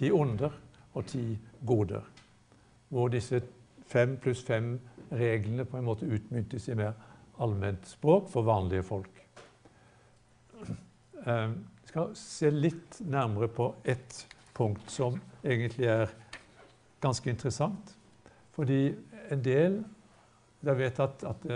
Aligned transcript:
ti 0.00 0.10
onder 0.10 0.56
og 0.96 1.06
ti 1.06 1.24
goder. 1.66 2.04
Hvor 2.88 3.10
disse 3.12 3.42
fem 3.90 4.16
pluss 4.22 4.42
fem 4.46 4.78
reglene 5.12 5.66
på 5.66 5.78
en 5.78 5.86
måte 5.86 6.08
utmyntes 6.08 6.68
i 6.70 6.78
mer 6.78 6.94
allment 7.40 7.86
språk 7.88 8.28
for 8.30 8.46
vanlige 8.46 8.86
folk. 8.86 9.20
Jeg 11.26 11.54
skal 11.90 12.12
se 12.16 12.50
litt 12.54 13.00
nærmere 13.04 13.50
på 13.52 13.72
ett 13.84 14.24
punkt 14.56 14.90
som 14.92 15.18
egentlig 15.44 15.88
er 15.90 16.12
ganske 17.02 17.30
interessant. 17.30 17.96
Fordi 18.56 18.94
en 19.30 19.44
del 19.44 19.80
dere 20.60 20.76
vet 20.76 21.00
at, 21.00 21.24
at 21.24 21.46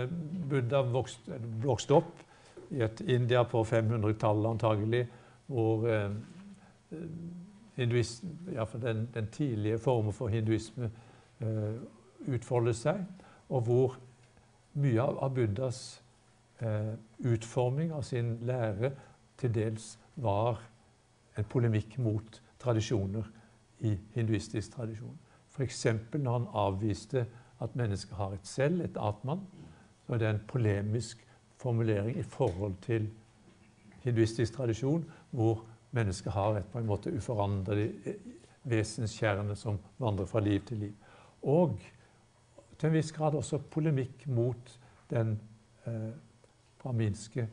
Buddha 0.49 0.81
vokste, 0.89 1.39
vokste, 1.63 1.99
opp 1.99 2.73
i 2.73 2.81
et 2.81 3.01
India 3.05 3.43
på 3.45 3.61
500-tallet 3.63 4.49
antagelig, 4.49 5.03
hvor 5.45 5.85
eh, 5.89 6.15
hinduisme, 7.75 8.29
den, 8.81 9.09
den 9.13 9.27
tidlige 9.31 9.77
formen 9.79 10.13
for 10.13 10.27
hinduisme 10.27 10.91
eh, 11.39 11.75
utfoldet 12.27 12.75
seg, 12.75 13.03
og 13.49 13.61
hvor 13.61 13.97
mye 14.73 15.01
av, 15.01 15.19
av 15.23 15.35
Buddhas 15.35 15.81
eh, 16.59 16.93
utforming 17.19 17.93
av 17.93 18.03
sin 18.07 18.37
lære 18.47 18.91
til 19.37 19.53
dels 19.55 19.95
var 20.15 20.61
en 21.35 21.47
polemikk 21.51 21.97
mot 21.99 22.41
tradisjoner 22.59 23.27
i 23.79 23.97
hinduistisk 24.15 24.75
tradisjon. 24.75 25.17
F.eks. 25.51 25.85
når 26.13 26.31
han 26.31 26.47
avviste 26.53 27.25
at 27.63 27.75
mennesket 27.75 28.15
har 28.17 28.33
et 28.35 28.47
selv, 28.47 28.81
et 28.81 28.97
atman, 28.99 29.43
så 30.05 30.13
er 30.13 30.17
det 30.17 30.29
en 30.29 30.41
polemisk 30.47 31.21
formulering 31.57 32.17
i 32.17 32.23
forhold 32.23 32.75
til 32.81 33.09
hinduistisk 34.03 34.53
tradisjon, 34.53 35.05
hvor 35.31 35.65
mennesket 35.95 36.33
har 36.33 36.59
et 36.59 36.71
på 36.71 36.79
en 36.79 36.87
måte 36.89 37.13
uforanderlig 37.15 37.89
vesenskjerne 38.67 39.55
som 39.55 39.79
vandrer 40.01 40.27
fra 40.29 40.41
liv 40.43 40.63
til 40.67 40.77
liv. 40.77 40.95
Og 41.43 41.77
til 42.77 42.89
en 42.89 42.95
viss 42.97 43.11
grad 43.15 43.37
også 43.37 43.61
polemikk 43.71 44.27
mot 44.27 44.79
den 45.09 45.37
eh, 45.87 46.11
braminske 46.81 47.47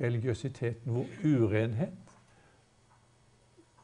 religiøsiteten, 0.00 0.92
hvor 0.92 1.04
urenhet 1.24 2.16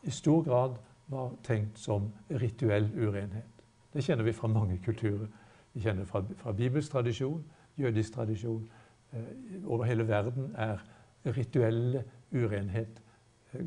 i 0.03 0.11
stor 0.11 0.43
grad 0.47 0.77
var 1.07 1.33
tenkt 1.43 1.79
som 1.79 2.13
rituell 2.31 2.87
urenhet. 2.95 3.65
Det 3.93 4.05
kjenner 4.05 4.25
vi 4.25 4.33
fra 4.33 4.49
mange 4.49 4.79
kulturer. 4.85 5.27
Vi 5.73 5.83
kjenner 5.83 6.05
fra, 6.05 6.23
fra 6.37 6.53
bibelsk 6.53 6.93
tradisjon, 6.93 7.43
jødisk 7.79 8.15
tradisjon. 8.15 8.71
Eh, 9.13 9.67
over 9.67 9.85
hele 9.85 10.09
verden 10.09 10.55
er 10.57 10.79
rituell 11.27 12.03
urenhet 12.33 13.01
eh, 13.01 13.08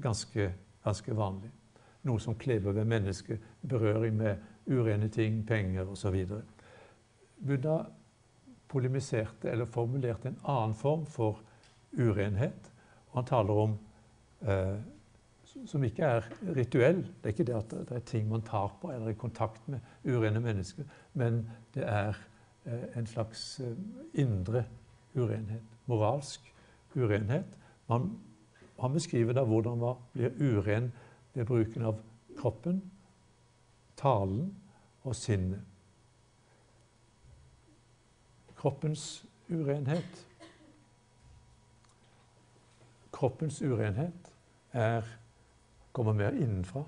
ganske, 0.02 0.54
ganske 0.84 1.16
vanlig. 1.18 1.52
Noe 2.04 2.20
som 2.20 2.36
kleber 2.36 2.74
ved 2.74 2.86
mennesket. 2.86 3.42
Berøring 3.62 4.16
med 4.18 4.38
urene 4.68 5.10
ting, 5.10 5.44
penger 5.48 5.90
osv. 5.90 6.26
Buddha 7.42 7.78
polemiserte 8.72 9.52
eller 9.52 9.66
formulerte 9.66 10.32
en 10.32 10.40
annen 10.48 10.74
form 10.78 11.06
for 11.06 11.42
urenhet. 11.98 12.72
Og 13.12 13.20
han 13.20 13.26
taler 13.28 13.54
om 13.66 13.78
eh, 14.48 14.80
som 15.66 15.84
ikke 15.84 16.04
er 16.04 16.28
rituell. 16.56 17.02
Det 17.04 17.30
er 17.30 17.36
ikke 17.36 17.48
det 17.50 17.58
at 17.58 17.74
det 17.90 17.98
er 17.98 18.06
ting 18.08 18.30
man 18.30 18.44
tar 18.48 18.72
på 18.82 18.92
eller 18.92 19.12
i 19.12 19.20
kontakt 19.20 19.68
med 19.70 19.80
urene 20.06 20.40
mennesker, 20.40 20.88
men 21.14 21.44
det 21.76 21.84
er 21.88 22.16
eh, 22.66 22.98
en 22.98 23.08
slags 23.08 23.60
eh, 23.60 23.76
indre 24.22 24.64
urenhet. 25.16 25.64
Moralsk 25.86 26.54
urenhet. 26.96 27.58
Man, 27.90 28.12
han 28.82 28.94
beskriver 28.94 29.34
da 29.38 29.44
hvordan 29.46 29.78
man 29.80 30.02
blir 30.14 30.34
uren 30.40 30.92
ved 31.34 31.46
bruken 31.46 31.86
av 31.86 32.00
kroppen, 32.38 32.82
talen 33.98 34.50
og 35.04 35.16
sinnet. 35.16 35.62
Kroppens 38.58 39.26
urenhet 39.50 40.28
Kroppens 43.12 43.62
urenhet 43.62 44.32
er 44.74 45.06
kommer 45.92 46.14
mer 46.14 46.34
innenfra. 46.34 46.82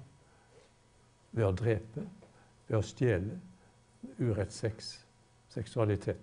Ved 1.32 1.46
å 1.46 1.52
drepe, 1.58 2.06
ved 2.68 2.78
å 2.78 2.86
stjele, 2.86 3.40
urettssex, 4.18 4.96
seksualitet. 5.54 6.22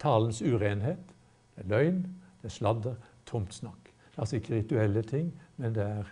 Talens 0.00 0.42
urenhet 0.42 1.14
det 1.54 1.64
er 1.64 1.70
løgn, 1.70 2.02
det 2.42 2.50
er 2.50 2.56
sladder, 2.56 2.96
tomt 3.24 3.54
snakk. 3.54 3.83
Altså 4.16 4.36
ikke 4.36 4.56
rituelle 4.56 5.02
ting, 5.02 5.32
men 5.56 5.74
det 5.74 5.82
er 5.82 6.10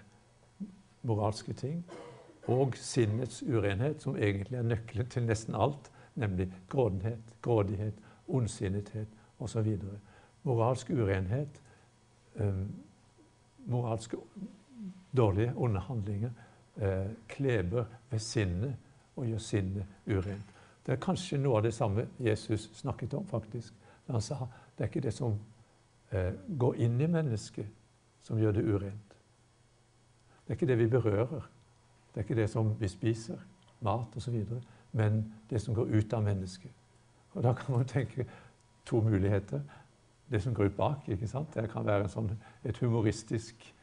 moralske 1.02 1.52
ting. 1.52 1.84
Og 2.50 2.74
sinnets 2.76 3.42
urenhet, 3.42 4.02
som 4.02 4.16
egentlig 4.16 4.58
er 4.58 4.62
nøkkelen 4.62 5.06
til 5.10 5.26
nesten 5.26 5.54
alt, 5.54 5.90
nemlig 6.14 6.52
grådenhet, 6.68 7.34
grådighet, 7.42 7.94
ondsinnethet 8.28 9.08
osv. 9.38 9.78
Moralsk 10.42 10.90
urenhet, 10.90 11.62
eh, 12.36 12.64
moralske 13.66 14.16
dårlige, 15.16 15.52
onde 15.56 15.80
handlinger 15.80 16.30
eh, 16.76 17.10
kleber 17.28 17.84
ved 18.10 18.18
sinnet 18.18 18.76
og 19.16 19.26
gjør 19.26 19.38
sinnet 19.38 19.86
urent. 20.06 20.52
Det 20.86 20.92
er 20.92 21.02
kanskje 21.02 21.38
noe 21.38 21.60
av 21.60 21.62
det 21.62 21.74
samme 21.74 22.08
Jesus 22.18 22.70
snakket 22.74 23.14
om, 23.14 23.26
faktisk. 23.26 23.74
Han 24.06 24.20
sa 24.20 24.46
det 24.78 24.84
er 24.84 24.90
ikke 24.90 25.04
det 25.04 25.14
som 25.14 25.36
eh, 26.10 26.32
går 26.58 26.80
inn 26.82 27.00
i 27.00 27.06
mennesket, 27.06 27.66
som 28.22 28.38
gjør 28.38 28.52
det 28.52 28.64
urent. 28.74 29.16
Det 30.42 30.50
er 30.50 30.58
ikke 30.58 30.66
det 30.66 30.78
vi 30.78 30.86
berører. 30.86 31.50
Det 32.12 32.20
er 32.20 32.26
ikke 32.26 32.40
det 32.40 32.50
som 32.50 32.74
vi 32.80 32.88
spiser, 32.88 33.38
mat 33.80 34.16
osv., 34.16 34.44
men 34.92 35.34
det 35.50 35.60
som 35.60 35.74
går 35.74 35.88
ut 35.94 36.12
av 36.12 36.22
mennesket. 36.22 36.70
Og 37.32 37.42
Da 37.42 37.52
kan 37.52 37.74
man 37.74 37.84
tenke 37.84 38.26
to 38.84 39.00
muligheter. 39.00 39.60
Det 40.30 40.42
som 40.42 40.54
går 40.54 40.64
ut 40.64 40.76
bak. 40.76 41.08
ikke 41.08 41.28
sant? 41.28 41.54
Det 41.54 41.70
kan 41.70 41.86
være 41.86 42.08
sånn, 42.08 42.30
et 42.64 42.78
humoristisk 42.78 43.74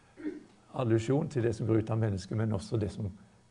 allusjon 0.74 1.30
til 1.30 1.44
det 1.44 1.56
som 1.56 1.68
går 1.68 1.78
ut 1.78 1.90
av 1.90 1.98
mennesket, 1.98 2.38
men 2.38 2.54
også 2.54 2.78
det 2.78 2.92
som 2.92 3.10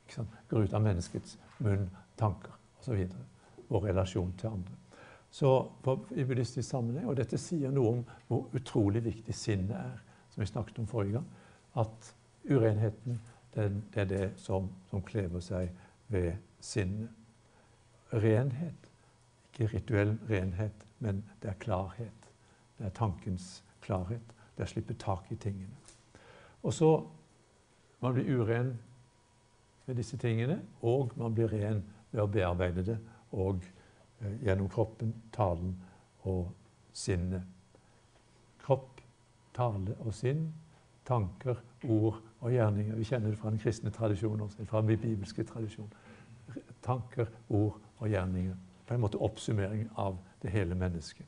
sant, 0.08 0.28
går 0.48 0.62
ut 0.62 0.74
av 0.74 0.82
menneskets 0.82 1.38
munn, 1.58 1.90
tanker 2.16 2.52
osv. 2.80 3.08
Og 3.68 3.84
relasjon 3.84 4.32
til 4.38 4.46
andre. 4.46 4.74
Så 5.30 5.70
i 6.16 6.24
buddhistisk 6.24 6.68
sammenheng, 6.68 7.08
Og 7.08 7.16
dette 7.16 7.38
sier 7.38 7.70
noe 7.70 7.88
om 7.88 8.04
hvor 8.28 8.48
utrolig 8.54 9.04
viktig 9.04 9.34
sinnet 9.34 9.76
er, 9.76 9.98
som 10.38 10.40
vi 10.40 10.46
snakket 10.46 10.78
om 10.78 10.86
forrige 10.86 11.12
gang. 11.12 11.26
At 11.74 12.14
urenheten 12.50 13.20
den, 13.54 13.84
det 13.94 14.00
er 14.00 14.04
det 14.04 14.32
som, 14.36 14.68
som 14.90 15.02
klever 15.02 15.40
seg 15.40 15.72
ved 16.08 16.36
sinnet. 16.60 17.10
Renhet. 18.12 18.86
Ikke 19.50 19.66
rituell 19.72 20.14
renhet, 20.30 20.86
men 20.98 21.24
det 21.42 21.50
er 21.50 21.58
klarhet. 21.58 22.30
Det 22.78 22.86
er 22.86 22.94
tankens 22.94 23.64
klarhet. 23.82 24.22
Det 24.54 24.62
er 24.62 24.70
å 24.70 24.70
slippe 24.70 24.94
tak 24.94 25.26
i 25.34 25.40
tingene. 25.42 25.74
Og 26.62 26.72
så 26.72 26.92
man 27.98 28.14
blir 28.14 28.30
uren 28.38 28.76
med 29.86 29.98
disse 29.98 30.16
tingene, 30.16 30.60
og 30.86 31.18
man 31.18 31.34
blir 31.34 31.50
ren 31.50 31.82
ved 32.12 32.22
å 32.22 32.30
bearbeide 32.30 32.86
det 32.86 32.98
og 33.34 33.64
eh, 34.22 34.38
gjennom 34.46 34.70
kroppen, 34.70 35.16
talen 35.34 35.74
og 36.30 36.52
sinnet. 36.94 37.42
Tale 39.58 39.96
og 40.04 40.14
sinn, 40.14 40.44
tanker, 41.08 41.58
ord 41.88 42.20
og 42.40 42.52
gjerninger. 42.52 42.94
Vi 42.94 43.04
kjenner 43.08 43.32
det 43.32 43.38
fra 43.40 43.50
den 43.50 43.58
kristne 43.58 43.90
tradisjonen 43.90 44.44
også, 44.46 44.64
fra 44.64 44.82
den 44.82 44.98
bibelske 44.98 45.44
tradisjonen. 45.44 45.92
Tanker, 46.82 47.26
ord 47.48 47.80
og 47.98 48.08
gjerninger. 48.08 48.54
På 48.86 48.94
en 48.94 49.02
måte 49.02 49.18
oppsummering 49.18 49.88
av 49.98 50.16
det 50.42 50.50
hele 50.54 50.78
mennesket. 50.78 51.26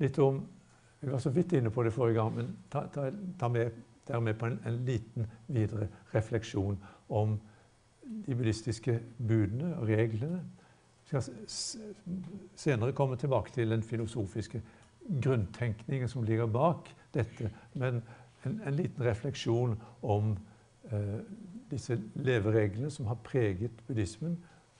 Litt 0.00 0.18
om 0.18 0.40
vi 1.00 1.08
var 1.08 1.18
så 1.18 1.30
vidt 1.30 1.52
inne 1.52 1.70
på 1.70 1.82
det 1.82 1.92
forrige 1.92 2.14
gang, 2.20 2.34
men 2.36 2.56
ta, 2.72 2.84
ta, 2.92 3.06
ta 3.40 3.48
med, 3.48 3.70
dermed 4.08 4.34
på 4.36 4.46
en, 4.46 4.58
en, 4.66 4.84
liten 4.84 5.26
videre 5.46 5.88
refleksjon 6.14 6.76
om 7.08 7.38
de 8.26 8.34
buddhistiske 8.34 8.98
budene 9.16 9.76
og 9.78 9.88
reglene. 9.88 10.42
Skal 11.10 11.24
senere 12.54 12.94
komme 12.94 13.16
tilbake 13.18 13.50
til 13.54 13.70
den 13.70 13.82
filosofiske 13.82 14.62
grunntenkningen 15.22 16.08
som 16.08 16.22
ligger 16.22 16.46
bak 16.46 16.92
dette. 17.14 17.50
Men 17.74 17.98
en, 18.46 18.60
en 18.66 18.76
liten 18.76 19.04
refleksjon 19.04 19.74
om 20.06 20.36
eh, 20.92 21.18
disse 21.70 21.98
levereglene 22.14 22.90
som 22.90 23.10
har 23.10 23.18
preget 23.26 23.82
buddhismen. 23.88 24.38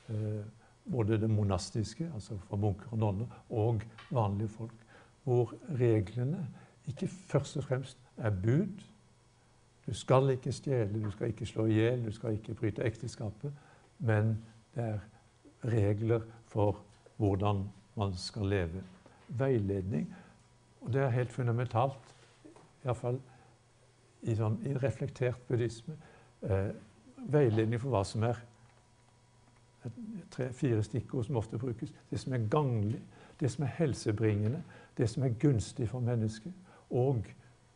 Eh, 0.08 0.46
både 0.90 1.18
det 1.20 1.30
monastiske, 1.30 2.10
altså 2.14 2.38
for 2.48 2.56
munker 2.56 2.94
og 2.94 2.98
nonner, 2.98 3.26
og 3.50 3.82
vanlige 4.10 4.48
folk 4.48 4.86
hvor 5.22 5.52
reglene 5.78 6.46
ikke 6.88 7.08
først 7.08 7.56
og 7.56 7.64
fremst 7.64 7.98
er 8.16 8.30
bud. 8.30 8.82
Du 9.86 9.94
skal 9.94 10.30
ikke 10.30 10.52
stjele, 10.52 11.04
du 11.04 11.10
skal 11.10 11.26
ikke 11.26 11.46
slå 11.46 11.66
i 11.66 11.72
hjel, 11.72 12.04
du 12.06 12.12
skal 12.12 12.32
ikke 12.32 12.54
bryte 12.54 12.82
ekteskapet. 12.84 13.52
Men 13.98 14.38
det 14.74 14.84
er 14.84 14.98
regler 15.64 16.24
for 16.48 16.80
hvordan 17.16 17.64
man 17.96 18.14
skal 18.16 18.46
leve. 18.46 18.84
Veiledning. 19.28 20.08
Og 20.80 20.92
det 20.92 21.02
er 21.02 21.10
helt 21.12 21.32
fundamentalt, 21.32 22.14
iallfall 22.84 23.20
i, 24.22 24.34
sånn, 24.36 24.56
i 24.64 24.72
reflektert 24.80 25.42
buddhisme 25.48 25.96
eh, 26.42 26.70
veiledning 27.30 27.80
for 27.80 27.92
hva 27.92 28.00
som 28.08 28.24
er 28.24 28.40
tre-fire 30.32 30.82
stikkord 30.84 31.24
som 31.24 31.36
ofte 31.40 31.58
brukes. 31.60 31.92
Det 32.10 32.20
som 32.20 32.32
er 32.36 32.48
ganglig, 32.52 33.00
det 33.40 33.50
som 33.52 33.64
er 33.64 33.74
helsebringende, 33.78 34.62
det 34.96 35.08
som 35.10 35.24
er 35.24 35.36
gunstig 35.40 35.88
for 35.88 36.04
mennesket, 36.04 36.52
og 36.90 37.24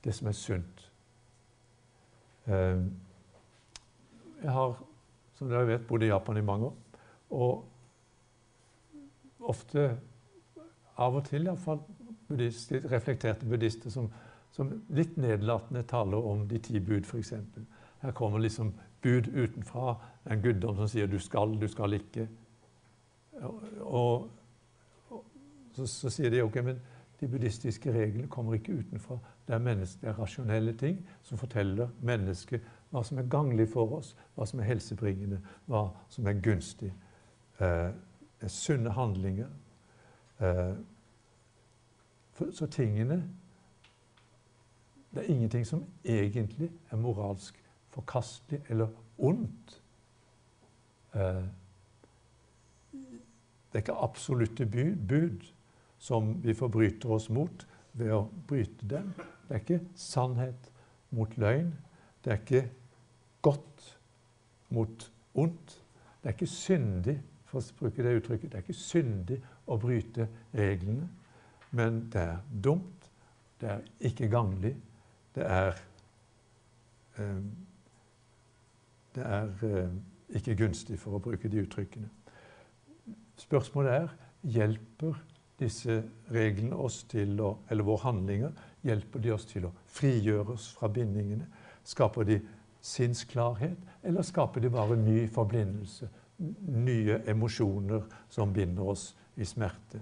det 0.04 0.14
som 0.14 0.28
er 0.28 0.36
sunt. 0.36 0.90
Eh, 2.46 2.80
jeg 4.42 4.52
har, 4.52 4.74
som 5.34 5.48
dere 5.48 5.68
vet, 5.68 5.86
bodd 5.88 6.02
i 6.04 6.10
Japan 6.12 6.36
i 6.36 6.44
mange 6.44 6.66
år. 6.66 6.74
Og 7.30 7.64
ofte, 9.50 9.88
av 10.96 11.16
og 11.18 11.24
til 11.28 11.48
iallfall, 11.48 11.82
buddhister, 12.28 12.84
reflekterte 12.90 13.46
buddhister 13.46 13.90
som, 13.90 14.08
som 14.54 14.70
litt 14.94 15.16
nedlatende 15.20 15.82
taler 15.88 16.24
om 16.32 16.46
de 16.48 16.60
ti 16.62 16.80
bud, 16.80 17.04
f.eks. 17.04 17.34
Her 18.04 18.12
kommer 18.16 18.38
liksom 18.38 18.72
bud 19.04 19.28
utenfra, 19.34 19.98
en 20.30 20.42
guddom 20.42 20.76
som 20.76 20.88
sier 20.88 21.06
'du 21.06 21.18
skal, 21.18 21.60
du 21.60 21.68
skal 21.68 21.92
ikke'. 21.92 22.28
Og, 23.42 24.28
og 25.10 25.24
så, 25.74 25.86
så, 25.86 26.10
sier 26.10 26.30
de 26.30 26.42
ok, 26.42 26.56
men 26.64 26.80
de 27.20 27.28
buddhistiske 27.28 27.92
reglene 27.92 28.28
kommer 28.28 28.54
ikke 28.54 28.78
utenfra. 28.78 29.18
Det 29.48 29.54
er, 29.54 29.58
det 29.58 30.08
er 30.08 30.18
rasjonelle 30.18 30.72
ting 30.72 30.98
som 31.22 31.38
forteller 31.38 31.88
mennesket 32.00 32.62
hva 32.90 33.02
som 33.02 33.18
er 33.18 33.28
ganglig 33.28 33.68
for 33.68 33.96
oss, 33.96 34.14
hva 34.34 34.46
som 34.46 34.60
er 34.60 34.68
helsebringende, 34.70 35.40
hva 35.66 35.88
som 36.08 36.26
er 36.26 36.40
gunstig. 36.40 36.92
Eh, 37.58 37.90
sunne 38.48 38.90
handlinger. 38.90 39.48
Eh, 40.40 40.74
så 42.52 42.66
tingene 42.66 43.22
Det 45.14 45.22
er 45.22 45.30
ingenting 45.30 45.66
som 45.66 45.84
egentlig 46.04 46.70
er 46.90 46.96
moralsk 46.96 47.54
forkastelig 47.94 48.64
eller 48.68 48.88
ondt. 49.18 49.82
Eh, 51.14 51.44
det 52.92 53.78
er 53.78 53.78
ikke 53.78 54.02
absolutte 54.02 54.66
bud 55.08 55.46
som 55.98 56.42
vi 56.42 56.54
forbryter 56.54 57.10
oss 57.10 57.28
mot 57.30 57.66
ved 57.92 58.10
å 58.10 58.24
bryte 58.48 58.88
dem. 58.90 59.12
Det 59.48 59.54
er 59.54 59.62
ikke 59.62 59.80
sannhet 59.94 60.70
mot 61.14 61.36
løgn. 61.38 61.70
Det 62.24 62.32
er 62.32 62.42
ikke 62.42 62.70
godt 63.42 63.98
mot 64.68 65.12
ondt. 65.34 65.78
Det 66.22 66.28
er 66.28 66.36
ikke 66.36 66.46
syndig 66.46 67.16
for 67.54 67.62
å 67.62 67.78
bruke 67.78 68.04
det 68.04 68.16
uttrykket, 68.18 68.52
det 68.52 68.58
er 68.58 68.64
ikke 68.64 68.78
syndig 68.78 69.38
å 69.70 69.78
bryte 69.80 70.28
reglene. 70.54 71.08
Men 71.74 72.04
det 72.12 72.22
er 72.22 72.42
dumt, 72.64 73.08
det 73.60 73.70
er 73.70 73.86
ikke 74.10 74.28
ganglig, 74.32 74.74
det 75.34 75.46
er 75.46 75.78
eh, 77.18 77.44
Det 79.14 79.22
er 79.22 79.50
eh, 79.62 79.90
ikke 80.34 80.56
gunstig, 80.58 80.98
for 80.98 81.14
å 81.14 81.22
bruke 81.22 81.48
de 81.48 81.60
uttrykkene. 81.62 82.08
Spørsmålet 83.38 83.92
er 83.92 84.08
hjelper 84.42 85.14
disse 85.60 86.00
reglene 86.34 86.76
oss 86.76 87.04
til 87.10 87.38
å, 87.40 87.52
eller 87.70 87.86
våre 87.86 88.02
handlinger 88.08 88.50
hjelper 88.82 89.22
de 89.22 89.32
oss 89.34 89.46
til 89.46 89.68
å 89.68 89.72
frigjøre 89.94 90.56
oss 90.56 90.72
fra 90.74 90.90
bindingene? 90.90 91.46
Skaper 91.86 92.26
de 92.26 92.40
sinnsklarhet, 92.84 93.78
eller 94.02 94.26
skaper 94.26 94.60
de 94.60 94.70
bare 94.72 94.98
ny 94.98 95.24
forblindelse? 95.32 96.08
Nye 96.38 97.20
emosjoner 97.30 98.02
som 98.30 98.52
binder 98.52 98.88
oss 98.94 99.16
i 99.36 99.44
smerte? 99.44 100.00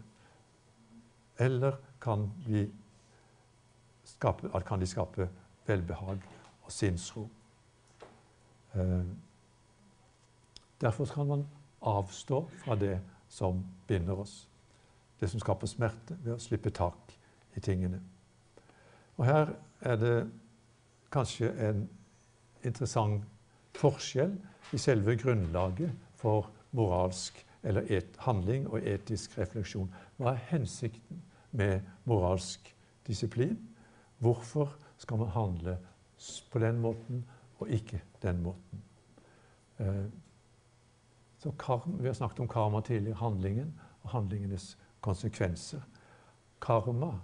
Eller 1.38 1.76
kan, 2.00 2.30
skape, 4.04 4.48
kan 4.66 4.80
de 4.80 4.86
skape 4.86 5.28
velbehag 5.66 6.22
og 6.62 6.72
sinnsro? 6.72 7.26
Eh, 8.74 9.04
derfor 10.80 11.04
kan 11.14 11.26
man 11.26 11.46
avstå 11.82 12.48
fra 12.64 12.74
det 12.74 13.00
som 13.28 13.64
binder 13.86 14.20
oss. 14.20 14.48
Det 15.20 15.30
som 15.30 15.40
skaper 15.40 15.66
smerte, 15.66 16.16
ved 16.24 16.34
å 16.34 16.40
slippe 16.42 16.70
tak 16.70 17.12
i 17.56 17.60
tingene. 17.60 18.00
Og 19.16 19.26
her 19.26 19.52
er 19.80 19.96
det 19.96 20.16
kanskje 21.12 21.52
en 21.68 21.84
interessant 22.64 23.22
forskjell 23.76 24.34
i 24.72 24.78
selve 24.80 25.16
grunnlaget 25.20 25.92
for 26.22 26.50
moralsk 26.72 27.42
eller 27.62 27.86
et, 27.90 28.16
handling 28.18 28.66
og 28.70 28.86
etisk 28.86 29.36
refleksjon. 29.38 29.90
Hva 30.18 30.34
er 30.34 30.46
hensikten 30.50 31.22
med 31.50 31.80
moralsk 32.04 32.72
disiplin? 33.06 33.58
Hvorfor 34.22 34.70
skal 34.98 35.18
man 35.18 35.34
handle 35.34 35.76
på 36.50 36.58
den 36.62 36.78
måten 36.80 37.24
og 37.58 37.70
ikke 37.70 38.02
den 38.22 38.42
måten? 38.42 38.82
Eh, 39.78 40.04
så 41.38 41.50
karma, 41.58 41.96
Vi 41.98 42.06
har 42.06 42.14
snakket 42.14 42.40
om 42.40 42.48
karma 42.48 42.80
tidligere. 42.80 43.16
Handlingen 43.16 43.80
og 44.02 44.10
handlingenes 44.10 44.78
konsekvenser. 45.00 45.80
Karma 46.60 47.18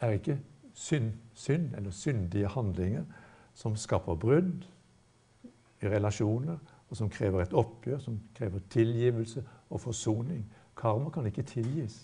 er 0.00 0.10
ikke 0.10 0.38
synd, 0.74 1.12
synd 1.34 1.74
eller 1.74 1.90
syndige 1.90 2.48
handlinger 2.48 3.04
som 3.54 3.76
skaper 3.76 4.14
brudd 4.14 4.66
i 5.82 5.88
relasjoner, 5.88 6.58
og 6.90 6.96
som 6.96 7.10
krever 7.10 7.42
et 7.42 7.54
oppgjør, 7.56 7.98
som 7.98 8.20
krever 8.34 8.62
tilgivelse 8.70 9.44
og 9.70 9.80
forsoning. 9.80 10.44
Karma 10.76 11.10
kan 11.10 11.26
ikke 11.26 11.42
tilgis. 11.42 11.96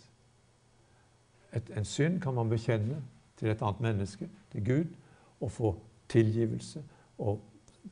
Et, 1.52 1.70
en 1.76 1.84
synd 1.84 2.20
kan 2.20 2.34
man 2.34 2.50
bekjenne 2.50 3.02
til 3.37 3.52
et 3.52 3.62
annet 3.62 3.81
menneske, 3.81 4.29
til 4.50 4.64
Gud, 4.64 4.94
og 5.40 5.50
få 5.50 5.75
tilgivelse, 6.08 6.82
og 7.19 7.40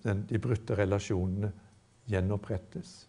den, 0.02 0.24
de 0.28 0.38
brutte 0.38 0.74
relasjonene 0.78 1.52
gjenopprettes. 2.08 3.08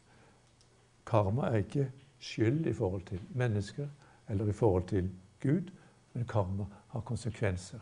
Karma 1.05 1.49
er 1.49 1.63
ikke 1.63 1.91
skyld 2.19 2.65
i 2.65 2.73
forhold 2.73 3.05
til 3.05 3.21
mennesker 3.35 3.87
eller 4.29 4.47
i 4.47 4.51
forhold 4.51 4.87
til 4.87 5.09
Gud, 5.41 5.71
men 6.13 6.25
karma 6.25 6.65
har 6.87 6.99
konsekvenser. 6.99 7.79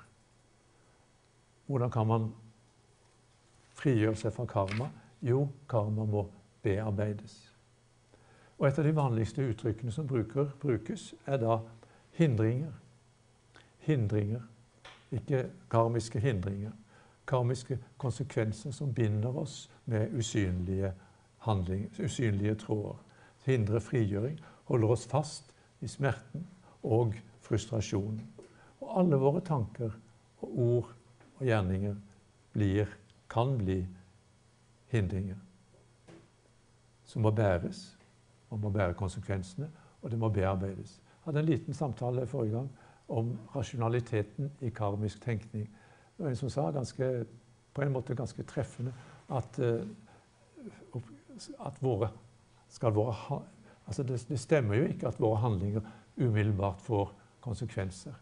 Hvordan 1.66 1.92
kan 1.92 2.08
man 2.08 2.32
frigjøre 3.74 4.16
seg 4.16 4.34
fra 4.34 4.46
karma? 4.46 4.90
Jo, 5.22 5.48
karma 5.70 6.06
må 6.06 6.30
bearbeides. 6.64 7.56
Og 8.60 8.68
Et 8.68 8.80
av 8.80 8.86
de 8.86 8.96
vanligste 8.96 9.44
uttrykkene 9.44 9.92
som 9.92 10.08
bruker, 10.08 10.50
brukes, 10.60 11.14
er 11.26 11.38
da 11.38 11.60
hindringer. 12.12 12.72
Hindringer, 13.80 14.42
ikke 15.12 15.50
karmiske 15.70 16.20
hindringer. 16.20 16.72
Karmiske 17.28 17.80
konsekvenser 17.98 18.72
som 18.72 18.94
binder 18.94 19.38
oss 19.38 19.70
med 19.86 20.14
usynlige 20.18 20.94
usynlige 22.04 22.56
tråder. 22.56 22.96
Hindrer 23.46 23.80
frigjøring, 23.80 24.40
holder 24.64 24.88
oss 24.88 25.08
fast 25.08 25.54
i 25.82 25.88
smerten 25.88 26.48
og 26.84 27.14
frustrasjonen. 27.42 28.22
Og 28.82 29.00
alle 29.00 29.16
våre 29.16 29.42
tanker 29.42 29.92
og 30.42 30.60
ord 30.60 30.92
og 31.40 31.46
gjerninger 31.46 31.96
blir 32.54 32.88
kan 33.30 33.58
bli 33.58 33.86
hindringer 34.90 35.38
som 37.10 37.22
må 37.22 37.32
bæres. 37.32 37.98
Man 38.52 38.62
må 38.62 38.70
bære 38.70 38.94
konsekvensene, 38.94 39.70
og 40.02 40.12
det 40.12 40.20
må 40.20 40.30
bearbeides. 40.30 41.02
Jeg 41.02 41.26
hadde 41.26 41.40
en 41.40 41.46
liten 41.46 41.74
samtale 41.74 42.28
forrige 42.28 42.52
gang 42.52 42.70
om 43.10 43.38
rasjonaliteten 43.56 44.52
i 44.62 44.70
karmisk 44.70 45.22
tenkning. 45.22 45.70
Det 46.18 46.24
var 46.24 46.30
en 46.30 46.36
som 46.36 46.50
sa 46.50 46.72
ganske, 46.72 47.26
på 47.74 47.82
en 47.82 47.92
måte 47.92 48.16
ganske 48.16 48.44
treffende 48.44 48.94
at, 49.30 49.60
uh, 49.60 51.02
at 51.66 51.82
våre, 51.82 52.10
våre 52.82 53.42
altså 53.88 54.04
det, 54.04 54.26
det, 54.30 54.40
stemmer 54.40 54.76
jo 54.76 54.86
ikke 54.86 55.08
at 55.08 55.20
våre 55.20 55.42
handlinger 55.42 55.82
umiddelbart 56.18 56.82
får 56.82 57.14
konsekvenser. 57.42 58.14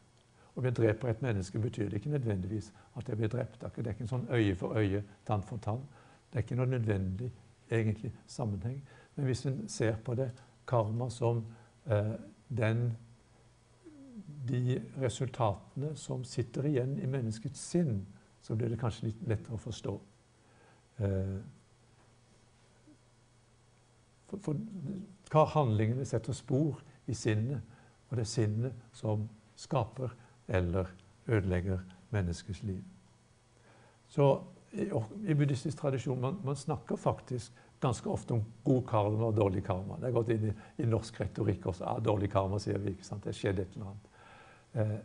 Og 0.55 0.63
jeg 0.63 0.75
dreper 0.75 1.09
et 1.09 1.21
menneske 1.21 1.59
betyr 1.59 1.89
det 1.89 1.93
ikke 1.93 2.09
nødvendigvis 2.09 2.73
at 2.97 3.09
jeg 3.09 3.17
blir 3.17 3.27
drept. 3.27 3.61
Det 3.75 3.87
er 3.87 3.89
ikke 3.89 4.07
en 4.07 4.15
sånn 4.15 4.29
øye 4.31 4.55
for 4.55 4.79
øye, 4.79 5.03
tann 5.27 5.43
for 5.43 5.57
tann. 5.57 5.83
Det 6.27 6.39
er 6.39 6.45
ikke 6.45 6.59
noe 6.59 6.69
nødvendig 6.69 7.31
egentlig 7.71 8.11
sammenheng. 8.27 8.81
Men 9.15 9.25
hvis 9.25 9.45
en 9.45 9.67
ser 9.69 9.95
på 10.05 10.15
det 10.15 10.31
karma 10.67 11.09
som 11.09 11.45
eh, 11.85 12.13
den, 12.57 12.97
de 14.49 14.81
resultatene 15.01 15.95
som 15.95 16.23
sitter 16.23 16.67
igjen 16.67 16.97
i 16.99 17.07
menneskets 17.07 17.59
sinn, 17.59 18.05
så 18.41 18.55
blir 18.55 18.69
det 18.69 18.79
kanskje 18.79 19.09
litt 19.09 19.23
lettere 19.27 19.57
å 19.57 19.61
forstå. 19.61 19.95
Eh, 20.97 21.37
for, 24.27 24.59
for 25.31 25.51
handlingene 25.55 26.05
setter 26.05 26.35
spor 26.35 26.81
i 27.07 27.15
sinnet, 27.15 27.63
og 28.09 28.17
det 28.17 28.23
er 28.23 28.31
sinnet 28.31 28.85
som 28.95 29.27
skaper 29.55 30.13
eller 30.47 30.91
ødelegger 31.27 31.79
menneskets 32.11 32.63
liv. 32.63 32.83
Så 34.07 34.27
i, 34.77 35.33
buddhistisk 35.33 35.79
tradisjon 35.79 36.21
man, 36.21 36.37
man, 36.45 36.55
snakker 36.55 36.95
faktisk 36.95 37.51
ganske 37.79 38.09
ofte 38.09 38.33
om 38.33 38.43
god 38.63 38.83
karma 38.87 39.29
og 39.29 39.35
dårlig 39.37 39.63
karma. 39.65 39.97
Det 40.01 40.09
er 40.09 40.15
gått 40.15 40.31
inn 40.33 40.47
i, 40.49 40.53
i 40.81 40.87
norsk 40.89 41.19
retorikk 41.21 41.67
også. 41.71 41.85
Ah, 41.85 41.99
dårlig 42.03 42.29
karma, 42.33 42.59
sier 42.61 42.79
vi. 42.81 42.95
ikke 42.95 43.05
sant? 43.05 43.25
Det 43.25 43.35
skjedde 43.37 43.65
et 43.65 43.75
eller 43.75 43.91
annet. 43.91 44.07
Eh, 44.73 44.95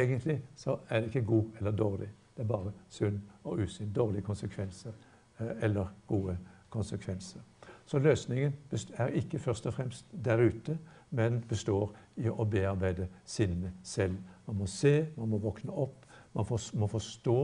egentlig 0.00 0.40
så 0.58 0.78
er 0.88 1.00
det 1.00 1.12
ikke 1.12 1.26
god 1.28 1.60
eller 1.60 1.76
dårlig. 1.76 2.10
Det 2.34 2.44
er 2.44 2.50
bare 2.50 2.74
sunn 2.90 3.20
og 3.44 3.62
usunn. 3.62 3.92
Dårlige 3.94 4.26
konsekvenser 4.26 4.92
eh, 5.38 5.52
eller 5.66 5.94
gode 6.10 6.36
konsekvenser. 6.70 7.42
Så 7.86 7.98
løsningen 7.98 8.54
er 8.98 9.16
ikke 9.18 9.38
først 9.38 9.66
og 9.66 9.74
fremst 9.74 10.06
der 10.24 10.38
ute, 10.38 10.78
men 11.10 11.40
består 11.48 11.90
i 12.16 12.30
å 12.30 12.46
bearbeide 12.46 13.08
sinnet 13.26 13.74
selv. 13.82 14.18
Man 14.46 14.60
må 14.62 14.66
se, 14.70 15.08
man 15.16 15.32
må 15.32 15.40
våkne 15.42 15.74
opp, 15.74 16.06
man 16.34 16.46
må 16.78 16.86
forstå 16.86 17.38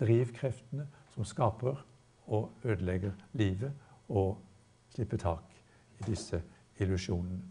drivkreftene 0.00 0.86
som 1.14 1.24
skaper 1.24 1.80
og 2.26 2.50
ødelegger 2.64 3.12
livet, 3.32 3.72
og 4.08 4.38
slipper 4.94 5.16
tak 5.16 5.58
i 6.00 6.10
disse 6.10 6.42
illusjonene. 6.78 7.42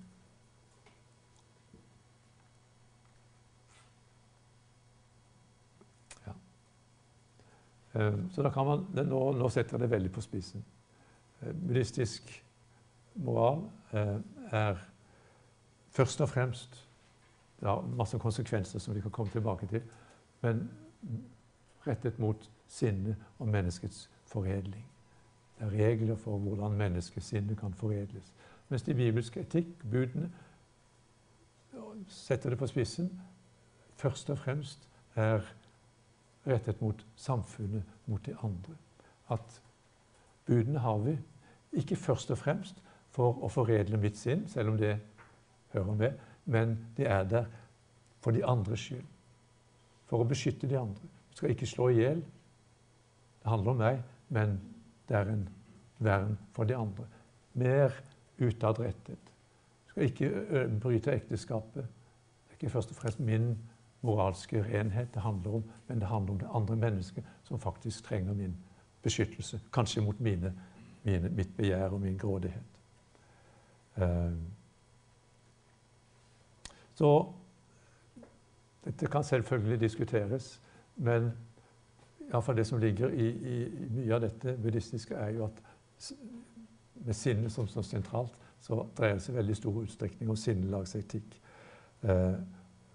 Eh, 7.93 8.13
så 8.31 8.43
da 8.43 8.49
kan 8.49 8.65
man, 8.65 8.85
nå, 9.05 9.19
nå 9.37 9.49
setter 9.53 9.77
jeg 9.77 9.85
det 9.85 9.91
veldig 9.91 10.11
på 10.13 10.21
spissen. 10.25 10.63
Eh, 11.41 11.53
buddhistisk 11.53 12.31
moral 13.21 13.67
eh, 13.93 14.15
er 14.51 14.79
først 15.93 16.21
og 16.21 16.29
fremst 16.29 16.79
Det 17.59 17.69
har 17.69 17.85
masse 17.95 18.17
konsekvenser 18.19 18.79
som 18.79 18.95
vi 18.95 19.01
kan 19.01 19.11
komme 19.11 19.31
tilbake 19.31 19.67
til, 19.67 19.81
men 20.41 20.65
rettet 21.87 22.17
mot 22.19 22.49
sinnet 22.73 23.15
og 23.39 23.47
menneskets 23.47 24.09
foredling. 24.25 24.85
Det 25.59 25.67
er 25.67 25.75
regler 25.85 26.15
for 26.15 26.37
hvordan 26.37 26.77
menneskesinnet 26.77 27.57
kan 27.59 27.73
foredles. 27.73 28.33
Mens 28.69 28.83
de 28.83 28.95
bibelske 28.97 29.43
etikk, 29.45 29.67
budene, 29.91 30.31
setter 32.07 32.49
det 32.49 32.59
på 32.59 32.67
spissen, 32.67 33.11
først 33.95 34.29
og 34.29 34.37
fremst 34.37 34.89
er 35.15 35.45
rettet 36.47 36.81
mot 36.81 37.05
samfunnet, 37.15 37.83
mot 38.05 38.25
de 38.25 38.35
andre. 38.43 38.75
At 39.29 39.61
budene 40.45 40.79
har 40.79 40.97
vi 40.97 41.17
ikke 41.71 41.95
først 41.95 42.31
og 42.31 42.37
fremst 42.37 42.81
for 43.13 43.37
å 43.45 43.49
foredle 43.53 43.97
mitt 44.01 44.17
sinn, 44.17 44.47
selv 44.49 44.73
om 44.73 44.77
det 44.77 44.97
hører 45.73 45.93
med, 45.93 46.17
men 46.45 46.77
de 46.97 47.05
er 47.05 47.23
der 47.23 47.45
for 48.21 48.31
de 48.31 48.45
andres 48.45 48.79
skyld. 48.79 49.05
For 50.09 50.21
å 50.21 50.27
beskytte 50.27 50.67
de 50.69 50.77
andre. 50.79 51.09
Du 51.31 51.37
skal 51.37 51.53
ikke 51.53 51.69
slå 51.69 51.89
i 51.89 52.01
hjel. 52.01 52.23
Det 53.43 53.49
handler 53.51 53.71
om 53.71 53.77
meg, 53.77 53.99
men 54.29 54.55
det 55.09 55.17
er 55.17 55.29
en 55.33 55.49
vern 55.99 56.37
for 56.55 56.63
de 56.63 56.75
andre. 56.75 57.05
Mer 57.53 57.91
utadrettet. 58.39 59.33
Skal 59.87 60.03
ikke 60.03 60.29
bryte 60.81 61.11
ekteskapet. 61.11 61.83
Det 61.83 62.49
er 62.49 62.59
ikke 62.59 62.69
først 62.69 62.89
og 62.89 62.95
fremst 62.95 63.19
min 63.19 63.57
moralske 64.01 64.63
renhet 64.63 65.13
det 65.13 65.21
handler 65.21 65.59
om, 65.59 65.63
men 65.87 65.99
det 65.99 66.07
handler 66.07 66.31
om 66.31 66.39
det 66.39 66.49
andre 66.53 66.75
mennesket 66.75 67.23
som 67.43 67.59
faktisk 67.59 68.03
trenger 68.03 68.33
min 68.33 68.55
beskyttelse. 69.01 69.59
Kanskje 69.73 70.01
mot 70.01 70.19
mine, 70.19 70.53
mine, 71.03 71.29
mitt 71.29 71.57
begjær 71.57 71.87
og 71.87 72.01
min 72.01 72.17
grådighet. 72.17 72.63
Uh, 73.97 74.33
så 76.95 77.33
dette 78.85 79.07
kan 79.07 79.23
selvfølgelig 79.23 79.79
diskuteres, 79.79 80.61
men 80.95 81.31
iallfall 82.29 82.57
det 82.57 82.67
som 82.67 82.79
ligger 82.79 83.09
i, 83.09 83.27
i, 83.29 83.57
i, 83.63 83.89
mye 83.91 84.15
av 84.15 84.23
dette 84.23 84.55
buddhistiske, 84.57 85.15
er 85.15 85.35
jo 85.37 85.45
at 85.45 85.61
med 87.05 87.13
sinnet 87.13 87.51
som 87.51 87.67
står 87.67 87.81
sentralt, 87.87 88.35
så 88.63 88.85
dreier 88.97 89.19
det 89.19 89.25
seg 89.25 89.35
veldig 89.35 89.55
stor 89.59 89.79
utstrekning 89.83 90.29
om 90.31 90.39
sinnelagsetikk. 90.39 91.39
Eh, 92.03 92.35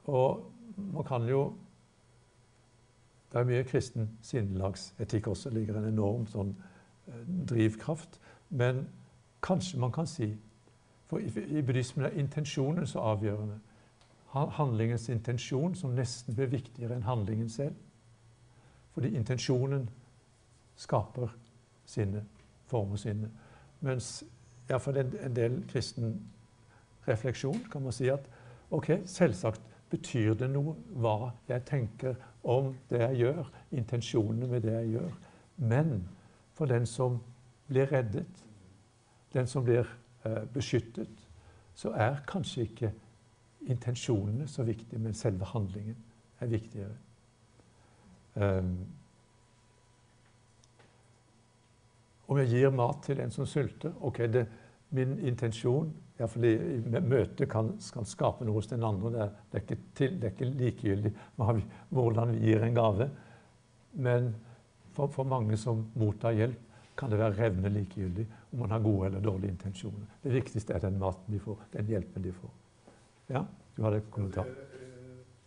og 0.09 0.53
man 0.77 1.05
kan 1.05 1.29
jo 1.29 1.55
Det 3.29 3.41
er 3.41 3.45
mye 3.45 3.65
kristen 3.65 4.07
sinnelagsetikk 4.25 5.27
også. 5.29 5.51
Det 5.51 5.59
ligger 5.59 5.77
en 5.77 5.89
enorm 5.91 6.23
sånn 6.27 6.55
eh, 7.09 7.27
drivkraft. 7.51 8.17
Men 8.49 8.87
kanskje 9.45 9.79
man 9.79 9.93
kan 9.93 10.07
si 10.07 10.31
For 11.09 11.21
i, 11.21 11.29
i 11.59 11.63
buddhismen 11.63 12.07
er 12.07 12.17
intensjonen 12.21 12.87
så 12.87 13.01
avgjørende 13.01 13.59
handlingens 14.33 15.09
intensjon 15.09 15.75
som 15.75 15.95
nesten 15.97 16.37
blir 16.37 16.51
viktigere 16.53 16.97
enn 16.97 17.07
handlingen 17.07 17.49
selv. 17.49 17.77
Fordi 18.99 19.15
intensjonen 19.15 19.91
skaper 20.77 21.29
sinnet, 21.87 22.25
former 22.67 22.97
sinnet. 22.97 23.31
Mens 23.81 24.25
iallfall 24.69 24.99
en, 24.99 25.13
en 25.23 25.37
del 25.37 25.61
kristen 25.71 26.17
refleksjon 27.07 27.61
kan 27.71 27.83
man 27.83 27.95
si 27.95 28.09
at 28.11 28.27
ok, 28.75 28.91
selvsagt 29.07 29.63
betyr 29.93 30.35
det 30.35 30.51
noe 30.51 30.75
hva 30.99 31.31
jeg 31.47 31.63
tenker 31.71 32.19
om 32.43 32.73
det 32.91 33.05
jeg 33.05 33.21
gjør, 33.23 33.55
intensjonene 33.71 34.51
med 34.51 34.67
det 34.67 34.75
jeg 34.75 34.93
gjør. 34.97 35.17
Men 35.71 35.95
for 36.59 36.67
den 36.67 36.87
som 36.87 37.21
blir 37.71 37.87
reddet, 37.95 38.45
den 39.33 39.47
som 39.47 39.63
blir 39.63 39.87
eh, 40.27 40.43
beskyttet, 40.51 41.29
så 41.75 41.95
er 41.95 42.19
kanskje 42.27 42.67
ikke 42.67 42.91
intensjonene 43.71 44.51
så 44.51 44.67
viktige, 44.67 44.99
men 44.99 45.15
selve 45.15 45.47
handlingen 45.55 46.03
er 46.41 46.51
viktigere. 46.51 46.99
Um, 48.39 48.73
om 52.29 52.39
jeg 52.43 52.53
gir 52.53 52.75
mat 52.77 53.01
til 53.03 53.23
en 53.25 53.33
som 53.35 53.49
sulter 53.49 53.95
ok, 54.05 54.21
det, 54.31 54.47
Min 54.95 55.19
intensjon 55.27 55.91
iallfall 56.19 56.47
i, 56.49 56.53
i 56.79 57.01
møtet 57.05 57.49
kan, 57.51 57.75
kan, 57.95 58.07
skape 58.09 58.47
noe 58.47 58.59
hos 58.59 58.71
den 58.71 58.85
andre. 58.87 59.11
Det 59.13 59.21
er, 59.21 59.35
det 59.51 59.59
er, 59.59 59.65
ikke, 59.65 59.79
til, 59.99 60.15
det 60.19 60.29
er 60.29 60.35
ikke, 60.35 60.49
likegyldig 60.63 61.13
vi, 61.13 61.65
hvordan 61.95 62.33
vi 62.35 62.41
gir 62.47 62.65
en 62.65 62.79
gave. 62.79 63.09
Men 63.93 64.33
for, 64.97 65.11
for, 65.15 65.29
mange 65.29 65.59
som 65.61 65.85
mottar 65.99 66.37
hjelp, 66.39 66.65
kan 66.99 67.13
det 67.13 67.21
være 67.21 67.37
revne 67.37 67.71
likegyldig 67.71 68.25
om 68.51 68.65
man 68.65 68.73
har 68.75 68.81
gode 68.83 69.07
eller 69.07 69.23
dårlige 69.23 69.55
intensjoner. 69.55 70.09
Det 70.25 70.33
viktigste 70.35 70.75
er 70.75 70.83
den 70.83 70.99
maten 70.99 71.31
de 71.31 71.39
får, 71.39 71.61
den 71.77 71.93
hjelpen 71.93 72.25
de 72.25 72.33
får. 72.35 72.57
Ja, 73.29 73.45
du 73.77 73.85
hadde 73.85 74.01
en 74.01 74.11
kommentar. 74.11 74.49
Det, 74.51 74.67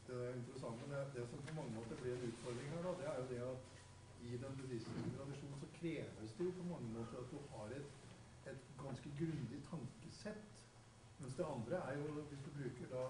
det, 0.08 0.16
er 0.16 0.38
interessant, 0.38 0.80
men 0.80 0.96
det, 0.96 1.04
det, 1.18 1.26
som 1.28 1.44
på 1.50 1.58
mange 1.58 1.76
måter 1.76 2.00
blir 2.00 2.16
en 2.16 2.24
utfordring 2.30 2.72
her, 2.72 2.86
da, 2.86 2.96
det 3.02 3.10
er 3.10 3.18
jo 3.20 3.26
det 3.34 3.42
at 3.50 4.30
i 4.30 4.40
den 4.46 4.56
buddhistiske 4.62 5.12
tradisjonen 5.18 5.60
så 5.60 5.71
kreves 5.82 6.34
det 6.38 6.46
jo 6.46 6.52
på 6.60 6.66
mange 6.74 6.90
måter 6.98 7.18
at 7.24 7.32
du 7.34 7.38
har 7.54 7.68
et, 7.80 7.94
et 8.52 8.66
ganske 8.86 9.10
grundig 9.20 9.62
tankesett. 9.70 10.52
Mens 11.20 11.36
det 11.40 11.46
andre 11.56 11.78
er 11.90 11.98
jo, 12.02 12.06
hvis 12.30 12.44
du 12.46 12.50
bruker 12.58 12.88
da 12.96 13.04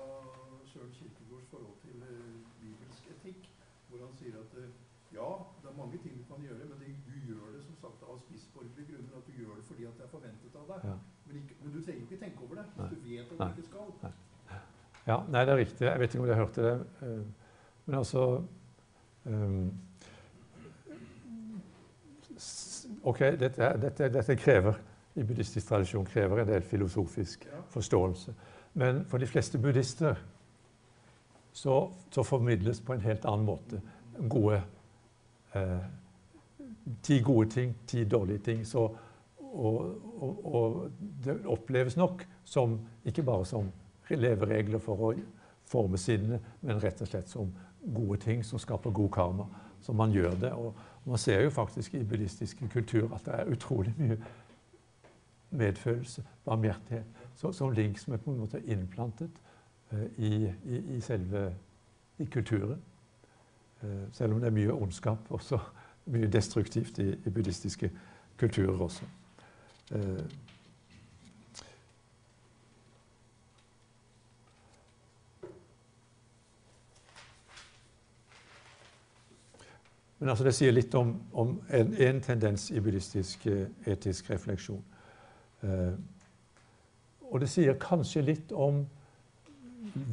Søren 0.72 0.94
Kirkegårds 0.98 1.48
forhold 1.52 1.78
til 1.84 1.98
uh, 2.04 2.40
bibelsk 2.62 3.04
etikk, 3.16 3.52
hvor 3.90 4.06
han 4.06 4.16
sier 4.20 4.40
at 4.44 4.56
uh, 4.64 4.72
ja, 5.20 5.30
det 5.62 5.68
er 5.70 5.78
mange 5.82 5.98
ting 6.04 6.14
du 6.20 6.24
kan 6.32 6.44
gjøre, 6.48 6.66
men 6.72 6.78
det, 6.82 6.96
du 7.08 7.16
gjør 7.28 7.48
det 7.56 7.62
som 7.68 7.76
sagt 7.84 8.04
av 8.10 8.20
spissborgerlige 8.26 8.88
grunner. 8.90 9.14
At 9.20 9.28
du 9.28 9.32
gjør 9.40 9.56
det 9.60 9.66
fordi 9.70 9.84
at 9.90 9.98
det 9.98 10.06
er 10.08 10.12
forventet 10.16 10.56
av 10.62 10.66
deg. 10.72 10.90
Ja. 10.90 10.96
Men, 11.26 11.42
ikke, 11.42 11.56
men, 11.62 11.74
du 11.76 11.80
trenger 11.86 12.02
ikke 12.08 12.20
tenke 12.26 12.44
over 12.46 12.56
det 12.60 12.66
hvis 12.76 12.92
du 12.94 12.98
vet 13.08 13.34
at 13.34 13.38
du 13.42 13.48
ikke 13.52 13.70
skal. 13.72 13.94
Nei. 14.06 14.14
Ja, 15.08 15.18
nei, 15.34 15.46
det 15.46 15.54
er 15.54 15.60
riktig. 15.64 15.86
Jeg 15.88 16.00
vet 16.00 16.14
ikke 16.14 16.24
om 16.24 16.30
dere 16.30 16.42
hørte 16.44 16.68
det. 16.68 16.76
Eh, 17.08 17.24
men 17.86 17.98
altså 17.98 18.24
um, 19.26 19.72
Ok, 23.04 23.20
dette, 23.20 23.78
dette, 23.82 24.10
dette, 24.14 24.36
krever 24.36 24.78
i 25.16 25.24
buddhistisk 25.24 25.68
tradisjon 25.68 26.06
krever 26.06 26.44
en 26.44 26.48
del 26.48 26.62
filosofisk 26.62 27.48
forståelse. 27.74 28.34
Men 28.74 29.06
for 29.10 29.18
de 29.18 29.28
fleste 29.28 29.58
buddhister 29.60 30.20
så, 31.54 31.90
så 32.12 32.24
formidles 32.24 32.80
på 32.82 32.94
en 32.94 33.02
helt 33.02 33.26
annen 33.26 33.48
måte 33.48 33.82
gode 34.30 34.62
eh, 35.56 35.82
Ti 37.02 37.20
gode 37.22 37.50
ting, 37.54 37.76
ti 37.88 38.04
dårlige 38.10 38.42
ting. 38.42 38.64
Så, 38.66 38.82
og, 39.38 39.76
og, 40.18 40.46
og 40.56 40.92
det 41.24 41.36
oppleves 41.46 41.94
nok 41.98 42.24
som 42.44 42.80
ikke 43.06 43.24
bare 43.24 43.46
som 43.46 43.68
leveregler 44.10 44.82
for 44.82 45.04
å 45.06 45.12
forme 45.70 46.00
sinnet, 46.02 46.42
men 46.66 46.82
rett 46.82 47.04
og 47.04 47.12
slett 47.12 47.30
som 47.30 47.52
gode 47.82 48.18
ting 48.26 48.42
som 48.44 48.60
skaper 48.60 48.94
god 48.98 49.12
karma. 49.14 49.46
Så 49.82 49.94
man 49.94 50.12
gjør 50.14 50.34
det. 50.42 50.52
Og 50.58 50.74
man 51.06 51.18
ser 51.18 51.42
jo 51.42 51.50
faktisk 51.50 51.94
i 51.94 52.04
buddhistisk 52.04 52.64
kultur 52.72 53.16
at 53.16 53.26
det 53.26 53.34
er 53.34 53.52
utrolig 53.52 53.94
mye 53.98 54.18
medfølelse, 55.52 56.24
barmhjertighet, 56.46 57.06
som 57.36 57.72
ligger 57.72 58.00
som 58.00 58.14
er 58.14 58.18
på 58.18 58.32
en 58.32 58.38
måte 58.40 58.62
innplantet 58.66 59.42
uh, 59.92 60.06
i, 60.18 60.52
i, 60.66 60.78
i, 60.96 61.00
selve 61.02 61.54
i 62.20 62.26
kulturen. 62.26 62.82
Uh, 63.82 64.08
selv 64.12 64.34
om 64.34 64.40
det 64.40 64.48
er 64.48 64.56
mye 64.56 64.74
ondskap 64.74 65.18
også. 65.30 65.60
Mye 66.06 66.28
destruktivt 66.32 67.00
i, 67.00 67.12
i 67.26 67.30
buddhistiske 67.30 67.92
kulturer 68.38 68.82
også. 68.82 69.06
Uh, 69.92 70.24
Men 80.22 80.30
altså 80.30 80.46
det 80.46 80.54
sier 80.54 80.74
litt 80.74 80.94
om, 80.94 81.16
om 81.34 81.56
en, 81.74 81.96
en, 81.98 82.20
tendens 82.22 82.68
i 82.70 82.82
buddhistisk 82.84 83.48
eh, 83.50 83.64
etisk 83.90 84.30
refleksjon. 84.30 84.84
Eh, 85.66 85.96
og 87.32 87.42
det 87.42 87.50
sier 87.50 87.80
kanskje 87.82 88.22
litt 88.28 88.54
om 88.54 88.84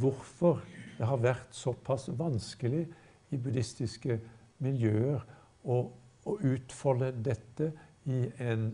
hvorfor 0.01 0.65
det 0.97 1.11
har 1.13 1.21
vært 1.21 1.53
såpass 1.53 2.09
vanskelig 2.17 2.87
i 3.29 3.37
buddhistiske 3.37 4.17
miljøer 4.65 5.21
å, 5.69 5.79
å 6.25 6.41
utfolde 6.55 7.13
dette 7.13 7.69
i 8.09 8.25
en 8.49 8.71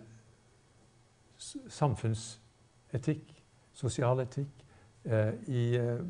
samfunnsetikk, 1.66 3.40
sosial 3.74 4.22
etikk, 4.22 4.68
eh, 5.02 5.32
i 5.50 5.70
eh, 5.82 6.04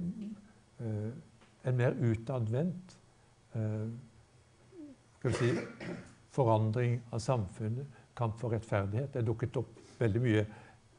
eh, 0.84 1.14
en 1.64 1.80
mer 1.80 1.96
utadvendt 2.12 2.98
eh, 3.56 3.88
skal 5.24 5.32
vi 5.32 5.54
si, 5.54 5.60
forandring 6.30 6.98
av 7.10 7.18
samfunnet, 7.18 7.86
kamp 8.14 8.36
for 8.36 8.52
rettferdighet. 8.52 9.12
Det 9.12 9.22
er 9.22 9.24
dukket 9.24 9.56
opp 9.56 9.78
veldig 9.96 10.20
mye, 10.20 10.42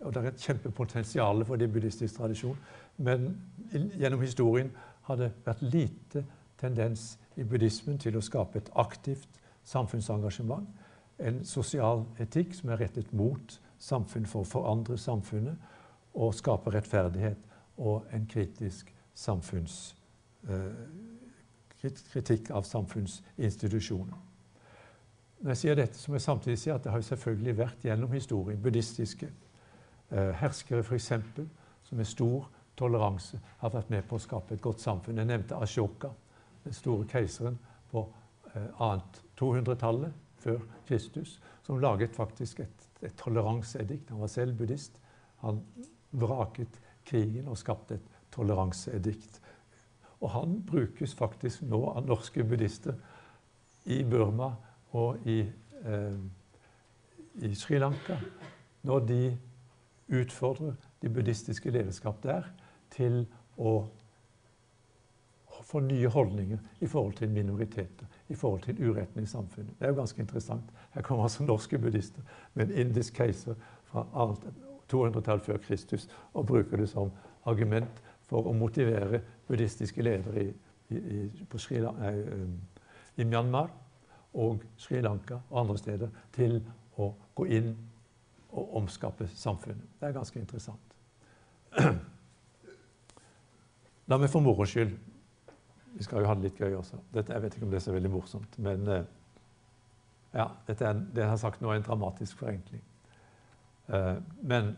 og 0.01 0.13
det 0.13 0.22
er 0.22 0.29
et 0.32 0.46
kjempepotensial 0.48 1.44
for 1.46 1.62
det 1.62 1.67
i 1.70 1.74
buddhistisk 1.75 2.17
tradisjon. 2.17 2.58
Men 2.98 3.27
gjennom 3.72 4.24
historien 4.24 4.72
har 5.05 5.20
det 5.20 5.29
vært 5.46 5.62
lite 5.62 6.24
tendens 6.58 7.20
i 7.38 7.46
buddhismen 7.46 8.01
til 8.01 8.17
å 8.17 8.24
skape 8.25 8.63
et 8.63 8.72
aktivt 8.82 9.38
samfunnsengasjement. 9.70 10.65
En 11.22 11.44
sosial 11.46 12.08
etikk 12.17 12.58
som 12.58 12.74
er 12.74 12.82
rettet 12.82 13.13
mot 13.13 13.60
samfunn 13.77 14.25
for 14.25 14.41
å 14.41 14.50
forandre 14.55 14.98
samfunnet 14.98 16.17
og 16.17 16.34
skape 16.34 16.74
rettferdighet 16.74 17.46
og 17.77 18.10
en 18.15 18.25
kritisk 18.25 18.89
samfunns, 19.13 19.94
eh, 20.50 20.74
kritikk 22.11 22.51
av 22.51 22.63
samfunnsinstitusjoner. 22.67 24.17
Når 25.45 25.51
jeg 25.51 25.61
sier 25.61 25.77
dette, 25.77 25.99
så 25.99 26.11
må 26.11 26.17
jeg 26.17 26.25
samtidig 26.25 26.59
si 26.59 26.71
at 26.73 26.83
det 26.83 26.91
har 26.93 27.03
selvfølgelig 27.05 27.57
vært 27.57 27.83
gjennom 27.85 28.13
historien 28.15 28.61
buddhistiske 28.61 29.27
eh, 29.29 30.31
herskere 30.39 30.83
f.eks. 30.83 31.11
som 31.85 31.99
med 31.99 32.07
stor 32.09 32.47
toleranse 32.79 33.39
har 33.61 33.73
vært 33.73 33.91
med 33.93 34.07
på 34.07 34.17
å 34.17 34.23
skape 34.23 34.55
et 34.55 34.63
godt 34.63 34.81
samfunn. 34.83 35.19
Jeg 35.21 35.29
nevnte 35.29 35.59
Ashoka, 35.61 36.11
den 36.63 36.73
store 36.73 37.07
keiseren 37.11 37.59
på 37.91 38.05
eh, 38.53 38.69
annet 38.81 39.21
200-tallet 39.39 40.23
før 40.41 40.63
Kristus, 40.87 41.39
som 41.65 41.81
laget 41.81 42.15
faktisk 42.15 42.61
et, 42.65 42.89
et 43.01 43.15
toleranseedikt. 43.19 44.09
Han 44.13 44.23
var 44.23 44.31
selv 44.31 44.57
buddhist. 44.59 44.99
Han 45.43 45.61
vraket 46.15 46.79
krigen 47.05 47.47
og 47.51 47.57
skapte 47.59 47.99
et 47.99 48.11
toleranseedikt. 48.33 49.41
Og 50.25 50.32
han 50.34 50.55
brukes 50.65 51.13
faktisk 51.13 51.67
nå 51.70 51.84
av 51.91 52.08
norske 52.10 52.44
buddhister 52.44 52.98
i 53.94 54.00
Burma 54.10 54.55
og 54.98 55.27
i, 55.29 55.44
eh, 55.86 56.17
i 57.46 57.51
Sri 57.53 57.77
Lanka 57.77 58.17
når 58.86 59.05
de 59.05 59.20
utfordrer 60.17 60.74
de 61.01 61.10
buddhistiske 61.10 61.70
lederskap 61.70 62.24
der 62.24 62.50
til 62.96 63.25
å 63.58 63.84
få 65.65 65.79
nye 65.86 66.10
holdninger 66.10 66.58
i 66.82 66.88
forhold 66.88 67.13
til 67.13 67.29
minoriteter, 67.29 68.10
i 68.29 68.36
forhold 68.36 68.65
til 68.65 68.82
uretten 68.89 69.24
i 69.24 69.29
samfunnet. 69.29 69.77
Det 69.79 69.86
er 69.86 69.94
jo 69.94 70.01
ganske 70.01 70.22
interessant. 70.22 70.74
Her 70.94 71.01
kommer 71.01 71.24
altså 71.24 71.46
norske 71.46 71.77
buddhister 71.77 72.22
med 72.53 72.70
en 72.70 72.88
indisk 72.88 73.13
keiser 73.22 73.55
fra 73.86 74.05
200-tallet 74.91 75.46
før 75.46 75.58
Kristus 75.58 76.10
og 76.34 76.46
bruker 76.46 76.77
det 76.77 76.89
som 76.89 77.12
argument 77.46 78.01
for 78.29 78.50
å 78.50 78.53
motivere 78.53 79.22
buddhistiske 79.47 80.03
ledere 80.03 80.43
i, 80.43 80.53
i, 80.89 80.95
i, 80.95 81.81
nei, 81.81 82.13
i 83.17 83.23
Myanmar 83.23 83.69
og 84.35 84.63
Sri 84.77 85.01
Lanka 85.01 85.39
og 85.49 85.59
andre 85.61 85.77
steder 85.79 86.09
til 86.35 86.59
å 86.99 87.11
gå 87.35 87.47
inn 87.57 87.71
og 88.55 88.77
omskape 88.79 89.27
samfunnet. 89.35 89.83
Det 89.99 90.07
er 90.07 90.15
ganske 90.15 90.39
interessant. 90.39 90.95
La 94.09 94.17
meg 94.21 94.29
for 94.31 94.43
moro 94.45 94.67
skyld 94.69 94.93
Vi 95.95 96.03
skal 96.05 96.21
jo 96.21 96.27
ha 96.29 96.35
det 96.35 96.49
litt 96.49 96.59
gøy 96.59 96.75
også. 96.75 96.99
Dette, 97.13 97.33
jeg 97.33 97.41
vet 97.43 97.55
ikke 97.55 97.65
om 97.65 97.71
det 97.71 97.79
er 97.79 97.85
så 97.85 97.95
veldig 97.95 98.11
morsomt, 98.11 98.57
men 98.59 98.87
eh, 98.91 99.05
ja, 100.35 100.49
dette 100.67 100.83
er, 100.83 100.97
det 101.15 101.23
jeg 101.23 101.31
har 101.31 101.39
sagt 101.39 101.61
nå, 101.63 101.69
er 101.71 101.79
en 101.79 101.85
dramatisk 101.85 102.41
forenkling. 102.41 102.81
Uh, 103.87 104.17
men 104.43 104.73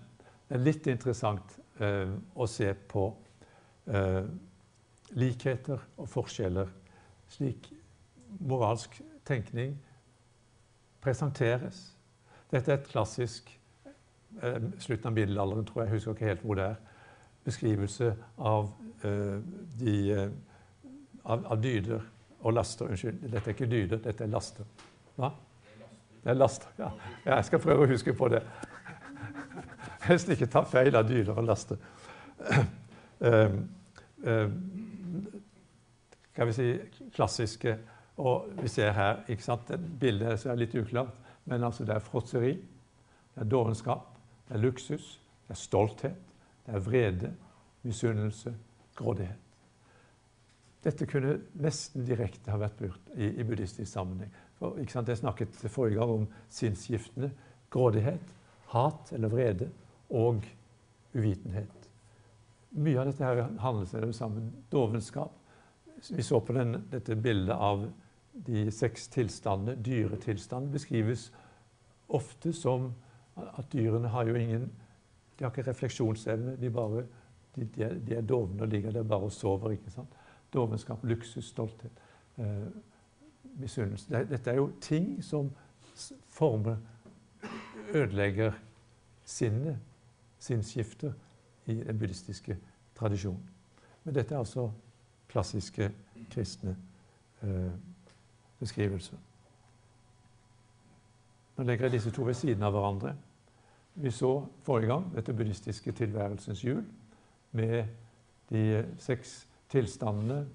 det 0.48 0.60
er 0.60 0.62
litt 0.62 0.88
interessant 0.92 1.56
å 1.78 2.46
se 2.50 2.72
på 2.90 3.04
likheter 5.16 5.80
og 5.98 6.10
forskjeller 6.10 6.72
slik 7.32 7.70
moralsk 8.40 9.02
tenkning 9.28 9.78
presenteres. 11.04 11.80
Dette 12.52 12.72
er 12.72 12.80
et 12.80 12.90
klassisk 12.92 13.50
slutten 14.80 15.08
av 15.10 15.16
middelalderen, 15.16 15.66
tror 15.66 15.82
jeg. 15.82 15.90
Jeg 15.90 15.98
husker 15.98 16.16
ikke 16.16 16.30
helt 16.32 16.46
hvor 16.46 16.60
det 16.60 16.68
er. 16.68 16.78
Beskrivelse 17.48 18.12
av, 18.38 18.70
de, 19.80 19.96
av, 21.24 21.46
av 21.48 21.62
dyder 21.64 22.04
og 22.44 22.54
laster. 22.54 22.90
Unnskyld, 22.92 23.22
dette 23.24 23.46
er 23.46 23.56
ikke 23.56 23.70
dyder, 23.72 24.02
dette 24.04 24.26
er 24.26 24.32
laster. 24.32 24.68
Hva? 25.16 25.32
Det 26.24 26.34
er 26.34 26.38
laster, 26.38 26.74
ja. 26.80 26.90
Jeg 27.26 27.48
skal 27.48 27.64
prøve 27.64 27.86
å 27.86 27.92
huske 27.92 28.14
på 28.18 28.28
det. 28.34 28.42
Helst 30.10 30.30
ikke 30.34 30.50
ta 30.52 30.66
feil 30.68 31.00
av 31.00 31.08
dyder 31.08 31.40
og 31.40 31.48
laster. 31.48 31.80
Um, 33.24 33.62
um, 34.28 34.60
skal 36.38 36.48
vi 36.48 36.54
si 36.54 36.66
klassiske 37.16 37.78
Og 38.18 38.50
vi 38.62 38.70
ser 38.70 38.92
her 38.94 39.24
ikke 39.30 39.46
sant, 39.46 39.72
Bildet 40.02 40.46
er 40.46 40.58
litt 40.58 40.74
uklart, 40.74 41.14
men 41.46 41.64
altså 41.64 41.86
det 41.86 41.94
er 41.94 42.02
fråtseri, 42.02 42.54
det 43.36 43.42
er 43.44 43.50
dovenskap, 43.50 44.16
det 44.48 44.56
er 44.58 44.64
luksus, 44.64 45.20
det 45.46 45.54
er 45.54 45.60
stolthet, 45.62 46.32
det 46.66 46.74
er 46.74 46.82
vrede, 46.82 47.30
misunnelse, 47.86 48.56
grådighet. 48.98 49.38
Dette 50.84 51.06
kunne 51.06 51.36
nesten 51.62 52.06
direkte 52.10 52.54
ha 52.54 52.58
vært 52.58 52.82
brukt 52.82 53.14
i, 53.14 53.30
i 53.38 53.46
buddhistisk 53.46 53.92
sammenheng. 53.92 54.34
For, 54.58 54.78
Jeg 54.82 55.18
snakket 55.18 55.54
forrige 55.70 56.00
gang 56.00 56.10
om 56.10 56.28
sinnsgiftene 56.50 57.32
grådighet, 57.70 58.34
hat 58.74 59.14
eller 59.14 59.30
vrede 59.30 59.70
og 60.10 60.42
uvitenhet. 61.14 61.90
Mye 62.72 62.98
av 62.98 63.12
dette 63.12 63.26
her 63.26 63.46
handler 63.62 63.86
seg 63.86 64.10
sammen. 64.16 64.54
Dovenskap. 64.72 65.34
Vi 66.10 66.24
så 66.24 66.40
på 66.42 66.54
den, 66.54 66.84
dette 66.92 67.16
bildet 67.16 67.56
av 67.56 67.88
de 68.46 68.72
seks 68.72 69.08
tilstandene. 69.08 69.78
Dyretilstanden 69.82 70.72
beskrives 70.72 71.32
ofte 72.08 72.54
som 72.54 72.92
at 73.36 73.72
dyrene 73.74 74.10
har 74.14 74.30
jo 74.30 74.36
ingen 74.36 74.70
De 75.38 75.44
har 75.44 75.52
ikke 75.52 75.68
refleksjonsevne. 75.70 76.56
De, 76.58 76.70
bare, 76.74 77.04
de, 77.56 77.66
de, 77.76 78.16
er, 78.16 78.22
dovne 78.22 78.64
og 78.66 78.72
ligger 78.72 78.92
der 78.92 79.04
bare 79.04 79.30
og 79.30 79.32
sover. 79.32 79.72
ikke 79.72 79.92
sant? 79.94 80.16
Dovenskap, 80.54 81.04
luksus, 81.04 81.46
stolthet, 81.46 81.92
eh, 82.38 82.64
misunnelse. 83.60 84.24
Dette 84.30 84.52
er 84.52 84.56
jo 84.58 84.72
ting 84.82 85.24
som 85.24 85.52
former 86.30 86.78
Ødelegger 87.94 88.52
sinnet 89.26 89.78
sinnsskifter 90.40 91.14
i 91.66 91.74
den 91.74 92.00
buddhistiske 92.00 92.58
tradisjonen. 92.96 93.50
Men 94.04 94.16
dette 94.16 94.36
er 94.36 94.40
altså 94.40 94.72
klassiske 95.30 95.92
kristne 96.32 96.76
eh, 97.44 97.72
beskrivelser. 98.60 99.18
Nå 101.58 101.64
legger 101.64 101.88
jeg 101.88 101.98
disse 101.98 102.12
to 102.14 102.26
ved 102.28 102.38
siden 102.38 102.64
av 102.64 102.76
hverandre. 102.76 103.16
Vi 103.98 104.12
så 104.14 104.46
forrige 104.64 104.92
gang 104.92 105.08
dette 105.16 105.34
buddhistiske 105.34 105.92
tilværelsens 105.92 106.62
hjul 106.62 106.84
med 107.58 107.88
de 108.50 108.84
seks 109.02 109.48
tilstandene 109.70 110.46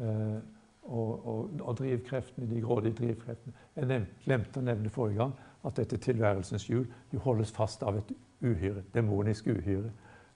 eh, 0.00 0.38
og, 0.82 1.26
og, 1.26 1.60
og, 1.60 1.78
drivkreftene, 1.78 2.54
de 2.54 2.60
grådige 2.60 2.94
drivkreftene. 2.94 3.54
Jeg 3.76 4.06
glemte 4.24 4.60
å 4.60 4.66
nevne 4.66 4.92
forrige 4.92 5.18
gang 5.24 5.32
at 5.66 5.80
dette 5.80 5.98
tilværelsens 5.98 6.68
hjul 6.68 6.86
holdes 7.24 7.50
fast 7.50 7.82
av 7.82 7.96
et 7.98 8.12
uhyre, 8.44 8.84
demonisk 8.94 9.46
uhyre. 9.46 9.90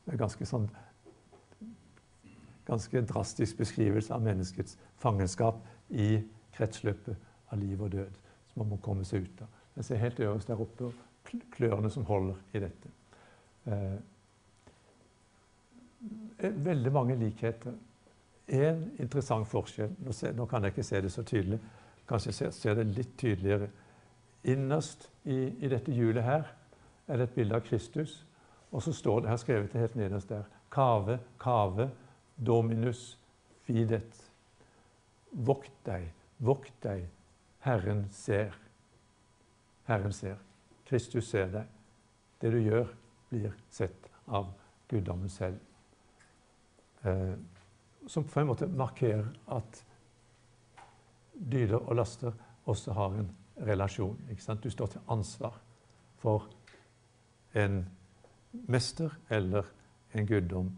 Det 0.04 0.14
er 0.14 0.18
ganske 0.18 0.46
sånn 0.48 0.66
ganske 2.70 3.02
drastisk 3.02 3.59
beskrivelse 3.59 4.14
av 4.14 4.22
menneskets 4.22 4.78
fangenskap 5.02 5.59
i 5.90 6.20
kretsløpet 6.54 7.16
av 7.50 7.59
liv 7.59 7.83
og 7.83 7.90
død, 7.92 8.20
som 8.52 8.62
man 8.62 8.72
må 8.74 8.78
komme 8.85 9.04
seg 9.06 9.26
ut 9.26 9.42
av. 9.42 9.59
Jeg 9.76 9.88
ser 9.88 10.02
helt 10.04 10.20
øverst 10.20 10.50
der 10.50 10.62
oppe 10.62 10.92
klørne 11.54 11.90
som 11.90 12.06
holder 12.06 12.38
i 12.54 12.62
dette. 12.62 12.92
Eh, 13.66 13.98
veldig 16.64 16.92
mange 16.92 17.16
likheter. 17.18 17.74
En 18.48 18.87
interessant 18.98 19.46
forskjell 19.46 19.92
nå, 20.04 20.14
se, 20.16 20.33
nå, 20.35 20.46
kan 20.50 20.64
jeg 20.64 20.74
ikke 20.74 20.87
se 20.87 21.00
det 21.02 21.12
så 21.12 21.22
tydelig, 21.22 21.61
kanskje 22.09 22.33
jeg 22.33 22.54
ser 22.56 22.74
det 22.78 22.87
litt 22.96 23.12
tydeligere. 23.18 23.68
Innerst 24.50 25.11
i, 25.24 25.52
i 25.61 25.68
dette 25.70 25.92
hjulet 25.94 26.24
her 26.26 26.48
er 27.06 27.20
det 27.20 27.28
et 27.28 27.37
bilde 27.37 27.59
av 27.59 27.66
Kristus. 27.66 28.24
Og 28.70 28.83
så 28.83 28.94
står 28.94 29.22
det 29.22 29.30
her 29.30 29.38
skrevet 29.42 29.72
det 29.72 29.83
helt 29.83 29.98
nederst 29.98 30.30
der 30.30 30.46
Kave, 30.70 31.18
kave, 31.40 31.88
dominus 32.46 33.18
fidet. 33.66 34.31
Vokt 35.31 35.72
deg, 35.87 36.09
vokt 36.38 36.74
deg, 36.83 37.07
Herren 37.64 38.07
ser. 38.14 38.57
Herren 39.87 40.12
ser. 40.12 40.38
Kristus 40.88 41.29
ser 41.31 41.50
deg. 41.53 41.68
Det 42.40 42.50
du 42.50 42.59
gjør, 42.62 42.88
blir 43.31 43.53
sett 43.70 44.09
av 44.26 44.48
guddommen 44.90 45.31
selv. 45.31 45.61
Eh, 47.03 47.37
som 48.07 48.24
på 48.24 48.40
en 48.40 48.48
måte 48.48 48.66
markerer 48.66 49.29
at 49.55 49.85
dyder 51.33 51.79
og 51.79 51.94
laster 51.96 52.35
også 52.64 52.92
har 52.96 53.20
en 53.20 53.31
relasjon. 53.66 54.18
Du 54.62 54.70
står 54.70 54.87
til 54.87 55.00
ansvar 55.09 55.61
for 56.18 56.48
en 57.55 57.85
mester 58.53 59.14
eller 59.31 59.68
en 60.14 60.26
guddom. 60.26 60.70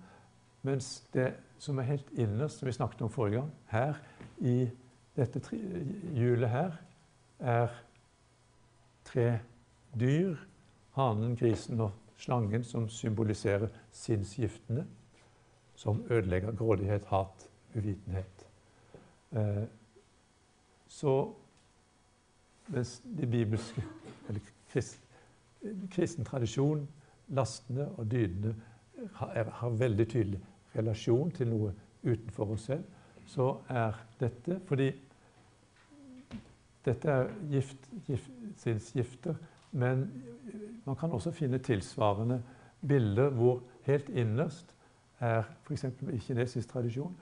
Mens 0.62 1.01
det 1.14 1.33
som 1.59 1.79
er 1.79 1.83
helt 1.83 2.11
innerst, 2.18 2.59
som 2.59 2.66
vi 2.66 2.72
snakket 2.72 3.03
om 3.03 3.11
forrige 3.11 3.40
gang, 3.40 3.51
her 3.70 3.98
i 4.38 4.70
dette 5.16 5.40
hjulet 6.14 6.48
her, 6.51 6.77
er 7.38 7.68
tre 9.05 9.38
dyr. 9.98 10.37
Hanen, 10.92 11.37
grisen 11.37 11.81
og 11.81 11.92
slangen, 12.20 12.64
som 12.64 12.88
symboliserer 12.88 13.68
sinnsgiftene. 13.90 14.87
Som 15.75 16.05
ødelegger 16.11 16.53
grådighet, 16.53 17.05
hat, 17.05 17.48
uvitenhet. 17.75 18.46
Eh, 19.33 19.64
så 20.88 21.33
mens 22.66 23.03
de 23.18 23.27
bibelske, 23.27 23.83
eller 24.29 24.40
krist, 24.72 25.01
kristen 25.90 26.25
tradisjon, 26.25 26.88
lastene 27.29 27.88
og 27.96 28.11
dydene 28.11 28.55
har, 29.14 29.51
har, 29.51 29.68
veldig 29.68 30.09
tydelig 30.09 30.40
relasjon 30.76 31.30
til 31.30 31.50
noe 31.52 31.72
utenfor 32.02 32.54
oss 32.54 32.68
selv, 32.70 32.85
så 33.26 33.54
er 33.70 33.96
dette 34.20 34.58
fordi 34.66 34.90
dette 36.85 37.11
er 37.11 37.28
gift, 37.50 37.88
gift, 38.94 39.28
men 39.70 40.06
man 40.85 40.96
kan 40.98 41.12
også 41.14 41.30
finne 41.30 41.58
tilsvarende 41.62 42.42
bilder 42.88 43.30
hvor 43.30 43.62
helt 43.87 44.08
innerst 44.08 44.74
er 45.20 45.44
f.eks. 45.64 45.85
i 45.85 46.18
kinesisk 46.18 46.68
tradisjon 46.68 47.14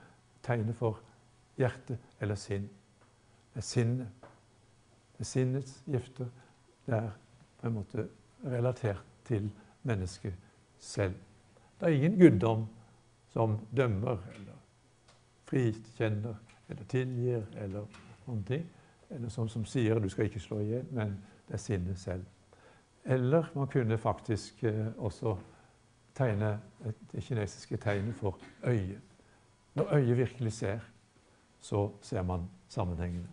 tegnet 0.43 0.75
for 0.75 0.99
hjerte 1.57 1.97
eller 2.21 2.35
sinn. 2.35 2.69
Det 3.53 3.61
er 3.61 3.67
sinnet. 3.67 4.07
Det 5.13 5.19
er 5.19 5.29
sinnets 5.29 5.83
gifter. 5.85 6.25
Det 6.85 6.95
er 6.97 7.09
på 7.61 7.67
en 7.67 7.73
måte 7.73 8.07
relatert 8.45 9.03
til 9.25 9.51
mennesket 9.83 10.33
selv. 10.79 11.13
Det 11.79 11.87
er 11.87 11.93
ingen 11.93 12.19
guddom 12.19 12.65
som 13.33 13.59
dømmer 13.77 14.17
eller 14.35 14.59
frikjenner 15.47 16.35
eller 16.69 16.83
tilgir 16.83 17.43
eller 17.57 17.87
noen 18.27 18.43
ting. 18.47 18.67
Eller 19.11 19.29
sånn 19.29 19.49
som 19.49 19.65
sier 19.65 19.99
'du 19.99 20.09
skal 20.09 20.25
ikke 20.25 20.39
slå 20.39 20.59
i 20.59 20.69
hjel', 20.69 20.91
men 20.91 21.17
det 21.47 21.53
er 21.53 21.57
sinnet 21.57 21.99
selv. 21.99 22.25
Eller 23.05 23.51
man 23.55 23.67
kunne 23.67 23.97
faktisk 23.97 24.63
eh, 24.63 24.87
også 24.97 25.37
tegne 26.15 26.59
det 27.11 27.23
kinesiske 27.23 27.77
tegnet 27.77 28.15
for 28.15 28.37
øyet. 28.63 29.01
Når 29.75 29.93
øyet 29.95 30.17
virkelig 30.17 30.53
ser, 30.53 30.79
så 31.61 31.91
ser 32.01 32.21
man 32.21 32.49
sammenhengene. 32.69 33.27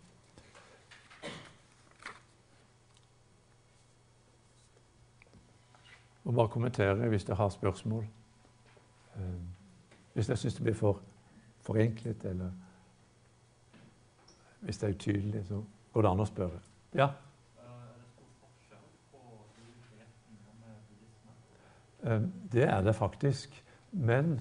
Og 6.25 6.35
bare 6.35 6.49
kommentere 6.49 7.09
hvis 7.09 7.25
dere 7.25 7.37
har 7.37 7.49
spørsmål. 7.49 8.05
Hvis 10.19 10.29
jeg 10.29 10.39
syns 10.39 10.55
det 10.55 10.63
blir 10.63 10.75
for 10.75 11.01
forenklet, 11.63 12.25
eller 12.25 12.51
hvis 14.61 14.79
det 14.79 14.89
er 14.89 14.95
utydelig, 14.95 15.45
så 15.47 15.61
går 15.93 16.03
det 16.03 16.11
an 16.11 16.23
å 16.25 16.27
spørre. 16.27 16.59
Ja? 16.99 17.07
Eh, 22.03 22.27
det 22.53 22.67
er 22.67 22.83
det 22.83 22.97
faktisk. 22.99 23.65
Men 23.93 24.41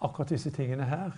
akkurat 0.00 0.32
disse 0.32 0.50
tingene 0.50 0.88
her 0.88 1.12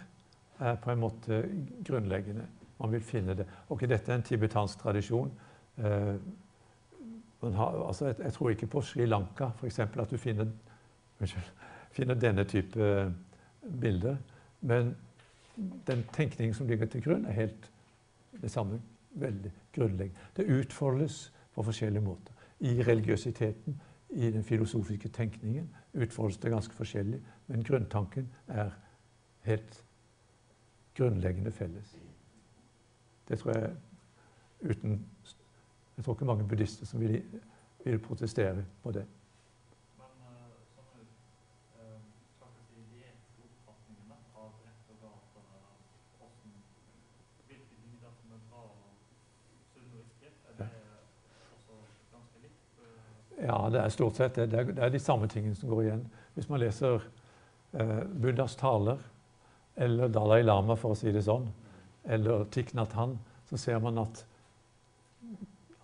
er 0.58 0.74
på 0.82 0.90
en 0.90 0.98
måte 1.06 1.44
grunnleggende. 1.86 2.48
Man 2.80 2.92
vil 2.92 3.06
finne 3.06 3.38
det. 3.38 3.46
Ok, 3.68 3.86
Dette 3.86 4.10
er 4.12 4.18
en 4.18 4.26
tibetansk 4.26 4.78
tradisjon. 4.78 5.30
Eh, 5.78 6.14
har, 7.42 7.86
altså 7.86 8.06
jeg, 8.06 8.14
jeg, 8.18 8.32
tror 8.32 8.50
ikke 8.50 8.66
på 8.66 8.80
Sri 8.80 9.06
Lanka 9.06 9.52
f.eks. 9.54 9.78
at 9.78 10.10
du 10.10 10.16
finner, 10.16 10.46
finner, 11.92 12.14
denne 12.14 12.44
type 12.44 13.14
bilder. 13.80 14.16
Men 14.60 14.96
den 15.86 16.04
tenkningen 16.12 16.54
som 16.54 16.66
ligger 16.66 16.86
til 16.86 17.02
grunn, 17.02 17.26
er 17.26 17.32
helt 17.32 17.70
det 18.42 18.50
samme. 18.50 18.80
Veldig 19.10 19.52
grunnleggende. 19.74 20.20
Det 20.36 20.46
utfoldes 20.46 21.32
på 21.54 21.62
forskjellige 21.62 22.02
måter. 22.02 22.32
I 22.60 22.82
religiøsiteten, 22.82 23.80
i 24.10 24.30
den 24.30 24.44
filosofiske 24.44 25.08
tenkningen, 25.08 25.70
utfoldes 25.94 26.38
det 26.38 26.50
ganske 26.50 26.74
forskjellig. 26.74 27.20
Men 27.46 27.64
grunntanken 27.64 28.28
er 28.48 28.70
helt 29.42 29.84
grunnleggende 30.96 31.50
felles. 31.50 31.96
Det 33.28 33.38
tror 33.38 33.58
jeg 33.58 33.70
uten 34.60 35.06
Jeg 35.96 36.04
tror 36.04 36.14
ikke 36.14 36.24
mange 36.24 36.48
buddhister 36.48 36.86
som 36.86 37.00
vil, 37.00 37.22
vil 37.84 37.98
protestere 37.98 38.64
på 38.82 38.90
det. 38.90 39.04
Ja, 53.40 53.56
det 53.72 53.80
er 53.80 53.92
stort 53.94 54.18
sett 54.20 54.36
det. 54.36 54.50
Det 54.52 54.76
er 54.76 54.92
de 54.92 55.00
samme 55.00 55.28
tingene 55.30 55.56
som 55.56 55.70
går 55.72 55.86
igjen. 55.86 56.02
Hvis 56.36 56.48
man 56.50 56.60
leser 56.60 57.00
eh, 57.72 58.02
Buddhas 58.20 58.56
taler, 58.60 59.00
eller 59.80 60.12
Dalai 60.12 60.42
Lama, 60.42 60.76
for 60.76 60.92
å 60.92 60.98
si 60.98 61.12
det 61.14 61.24
sånn, 61.24 61.46
eller 62.04 62.44
Thich 62.52 62.74
Nhat 62.76 62.92
Han, 62.98 63.16
så 63.48 63.58
ser 63.60 63.80
man 63.82 63.98
at 64.02 64.24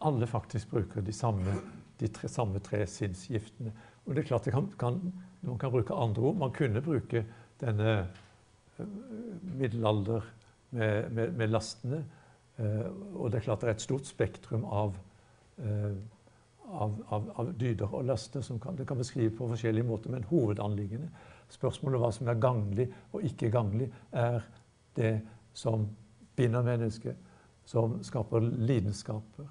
alle 0.04 0.28
faktisk 0.28 0.70
bruker 0.74 1.04
de 1.04 1.14
samme, 1.16 1.56
de 1.96 2.10
tre, 2.12 2.28
samme 2.28 2.60
tre 2.60 2.82
sinnsgiftene. 2.90 3.72
Og 4.04 4.14
det 4.14 4.22
er 4.22 4.28
klart 4.28 4.44
det 4.46 4.54
kan, 4.54 4.68
kan, 4.78 5.00
Man 5.40 5.58
kan 5.58 5.70
bruke 5.70 5.94
andre 5.94 6.22
ord. 6.22 6.36
Man 6.36 6.52
kunne 6.52 6.82
bruke 6.82 7.24
denne 7.60 7.92
eh, 8.76 8.86
middelalder 9.56 10.24
med, 10.70 11.10
med, 11.10 11.32
med 11.38 11.52
lastene. 11.54 12.02
Eh, 12.58 12.86
og 13.14 13.30
det 13.30 13.40
er 13.40 13.46
klart 13.48 13.64
det 13.64 13.70
er 13.70 13.76
et 13.76 13.84
stort 13.84 14.08
spektrum 14.08 14.64
av 14.64 14.96
eh, 15.62 15.96
av, 16.66 17.04
av, 17.08 17.30
av, 17.34 17.52
dyder 17.58 17.94
og 17.94 18.04
laster 18.08 18.42
som 18.42 18.58
kan, 18.60 18.76
det 18.76 18.86
kan 18.88 18.98
beskrive 18.98 19.34
på 19.36 19.48
forskjellige 19.50 19.86
måter. 19.86 20.10
Men 20.12 20.26
hovedanliggende, 20.30 21.08
spørsmålet 21.52 22.02
hva 22.02 22.10
som 22.14 22.30
er 22.30 22.40
ganglig 22.42 22.88
og 23.12 23.24
ikke 23.26 23.50
ganglig, 23.54 23.90
er 24.12 24.40
det 24.96 25.20
som 25.56 25.86
binder 26.36 26.64
mennesket, 26.66 27.16
som 27.66 27.98
skaper 28.04 28.40
lidenskaper, 28.40 29.46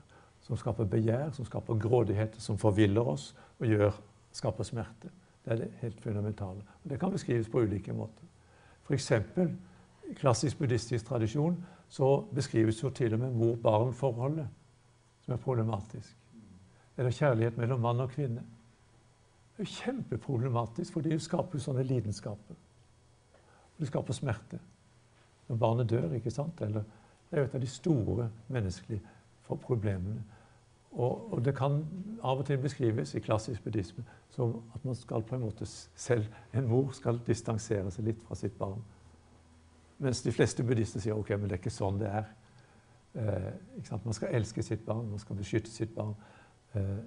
som 0.45 0.59
skaper 0.59 0.87
begjær, 0.89 1.31
som 1.35 1.47
skaper 1.47 1.79
grådighet, 1.81 2.35
som 2.39 2.59
forviller 2.61 3.07
oss 3.15 3.31
og 3.59 3.67
gjør, 3.67 3.95
skaper 4.35 4.67
smerte. 4.67 5.11
Det 5.45 5.53
er 5.53 5.61
det 5.63 5.71
helt 5.81 6.01
fundamentale. 6.01 6.61
Og 6.83 6.89
det 6.89 6.99
kan 6.99 7.13
beskrives 7.13 7.49
på 7.49 7.63
ulike 7.65 7.93
måter. 7.93 8.27
F.eks. 8.85 9.11
i 9.11 10.13
klassisk 10.19 10.59
buddhistisk 10.59 11.05
tradisjon 11.07 11.57
så 11.89 12.19
beskrives 12.33 12.83
jo 12.83 12.89
til 12.89 13.13
og 13.13 13.23
med 13.23 13.33
mor-barn-forholdet 13.33 14.47
som 15.25 15.33
er 15.33 15.41
problematisk 15.41 16.13
eller 16.97 17.11
kjærlighet 17.11 17.57
mellom 17.57 17.79
mann 17.79 17.99
og 17.99 18.09
kvinne. 18.09 18.43
Det 19.57 19.63
er 19.63 19.71
kjempeproblematisk, 19.71 20.93
for 20.93 21.01
det 21.01 21.21
skaper 21.21 21.59
sånne 21.59 21.83
lidenskaper. 21.83 22.55
Det 23.79 23.87
skaper 23.87 24.13
smerte. 24.13 24.59
Når 25.47 25.59
barnet 25.61 25.89
dør, 25.89 26.13
ikke 26.13 26.31
sant? 26.31 26.61
Eller, 26.61 26.83
det 27.29 27.37
er 27.37 27.43
jo 27.43 27.49
et 27.49 27.55
av 27.55 27.61
de 27.61 27.67
store 27.67 28.29
menneskelige 28.47 29.01
problemene. 29.47 30.23
Og, 30.91 31.33
og, 31.33 31.45
det 31.45 31.55
kan 31.57 31.81
av 32.23 32.39
og 32.39 32.45
til 32.47 32.57
beskrives 32.57 33.15
i 33.15 33.19
klassisk 33.19 33.63
buddhisme 33.63 34.03
som 34.31 34.61
at 34.75 34.85
man 34.85 34.95
skal 34.95 35.23
på 35.23 35.35
en 35.35 35.41
måte 35.41 35.65
selv, 35.65 36.25
en 36.53 36.67
mor 36.67 36.93
skal 36.95 37.19
distansere 37.27 37.91
seg 37.91 38.07
litt 38.07 38.21
fra 38.23 38.35
sitt 38.35 38.55
barn. 38.57 38.79
Mens 39.99 40.21
de 40.23 40.31
fleste 40.31 40.63
buddhister 40.63 41.03
sier 41.03 41.15
ok, 41.15 41.29
men 41.35 41.49
det 41.49 41.57
er 41.57 41.63
ikke 41.63 41.71
sånn 41.71 41.99
det 41.99 42.11
er. 42.11 42.31
Eh, 43.15 43.99
man 44.05 44.15
skal 44.15 44.35
elske 44.35 44.63
sitt 44.63 44.85
barn, 44.87 45.09
man 45.09 45.19
skal 45.19 45.39
beskytte 45.39 45.71
sitt 45.71 45.93
barn. 45.95 46.15
Eh, 46.75 47.03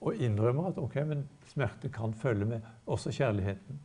og 0.00 0.16
innrømmer 0.16 0.70
at 0.70 0.78
ok, 0.80 0.94
men 1.06 1.28
smerte 1.50 1.90
kan 1.92 2.14
følge 2.14 2.44
med 2.48 2.60
også 2.86 3.12
kjærligheten. 3.12 3.80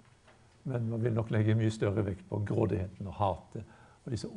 Men 0.64 0.90
man 0.90 1.04
vil 1.04 1.14
nok 1.14 1.32
legge 1.32 1.56
mye 1.56 1.72
større 1.72 2.06
vekt 2.06 2.24
på 2.30 2.40
grådigheten 2.48 3.08
og 3.08 3.14
hatet 3.20 3.64
og 4.06 4.12
disse 4.12 4.30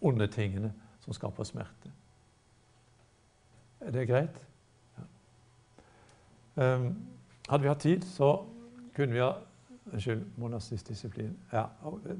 onde 0.00 0.26
tingene 0.26 0.72
som 1.00 1.12
skaper 1.12 1.44
smerte. 1.44 1.90
Er 3.80 3.90
det 3.90 4.08
greit? 4.08 4.46
Ja. 4.96 5.04
Um, 6.74 6.96
hadde 7.48 7.62
vi 7.62 7.68
hatt 7.68 7.80
tid, 7.80 8.02
så 8.02 8.46
kunne 8.96 9.12
vi 9.12 9.20
ha 9.20 9.34
Unnskyld, 9.86 10.24
monastisk 10.36 10.88
disiplin. 10.88 11.36
Ja. 11.52 11.68
Eh, 11.84 12.16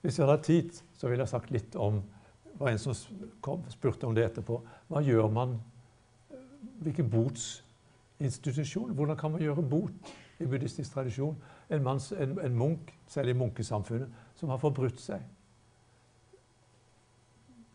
hvis 0.00 0.18
vi 0.18 0.22
hadde 0.22 0.36
hatt 0.36 0.44
tid, 0.46 0.70
så 0.94 1.08
ville 1.08 1.24
jeg 1.24 1.28
sagt 1.28 1.50
litt 1.50 1.74
om 1.76 2.02
Det 2.44 2.60
var 2.60 2.70
en 2.70 2.78
som 2.78 2.94
spurte 3.68 4.06
om 4.06 4.14
det 4.14 4.28
etterpå. 4.28 4.60
Hva 4.86 5.00
gjør 5.02 5.26
man 5.26 5.56
hvilken 6.84 7.10
botsinstitusjon. 7.10 8.94
Hvordan 8.94 9.16
kan 9.16 9.34
man 9.34 9.42
gjøre 9.42 9.62
bot 9.62 10.14
i 10.40 10.46
buddhistisk 10.46 10.92
tradisjon? 10.92 11.36
En, 11.70 11.82
manns, 11.82 12.12
en, 12.12 12.38
en 12.40 12.56
munk, 12.56 12.92
særlig 13.06 13.34
i 13.34 13.38
munkesamfunnet, 13.38 14.08
som 14.34 14.52
har 14.52 14.60
forbrutt 14.62 15.00
seg. 15.00 15.22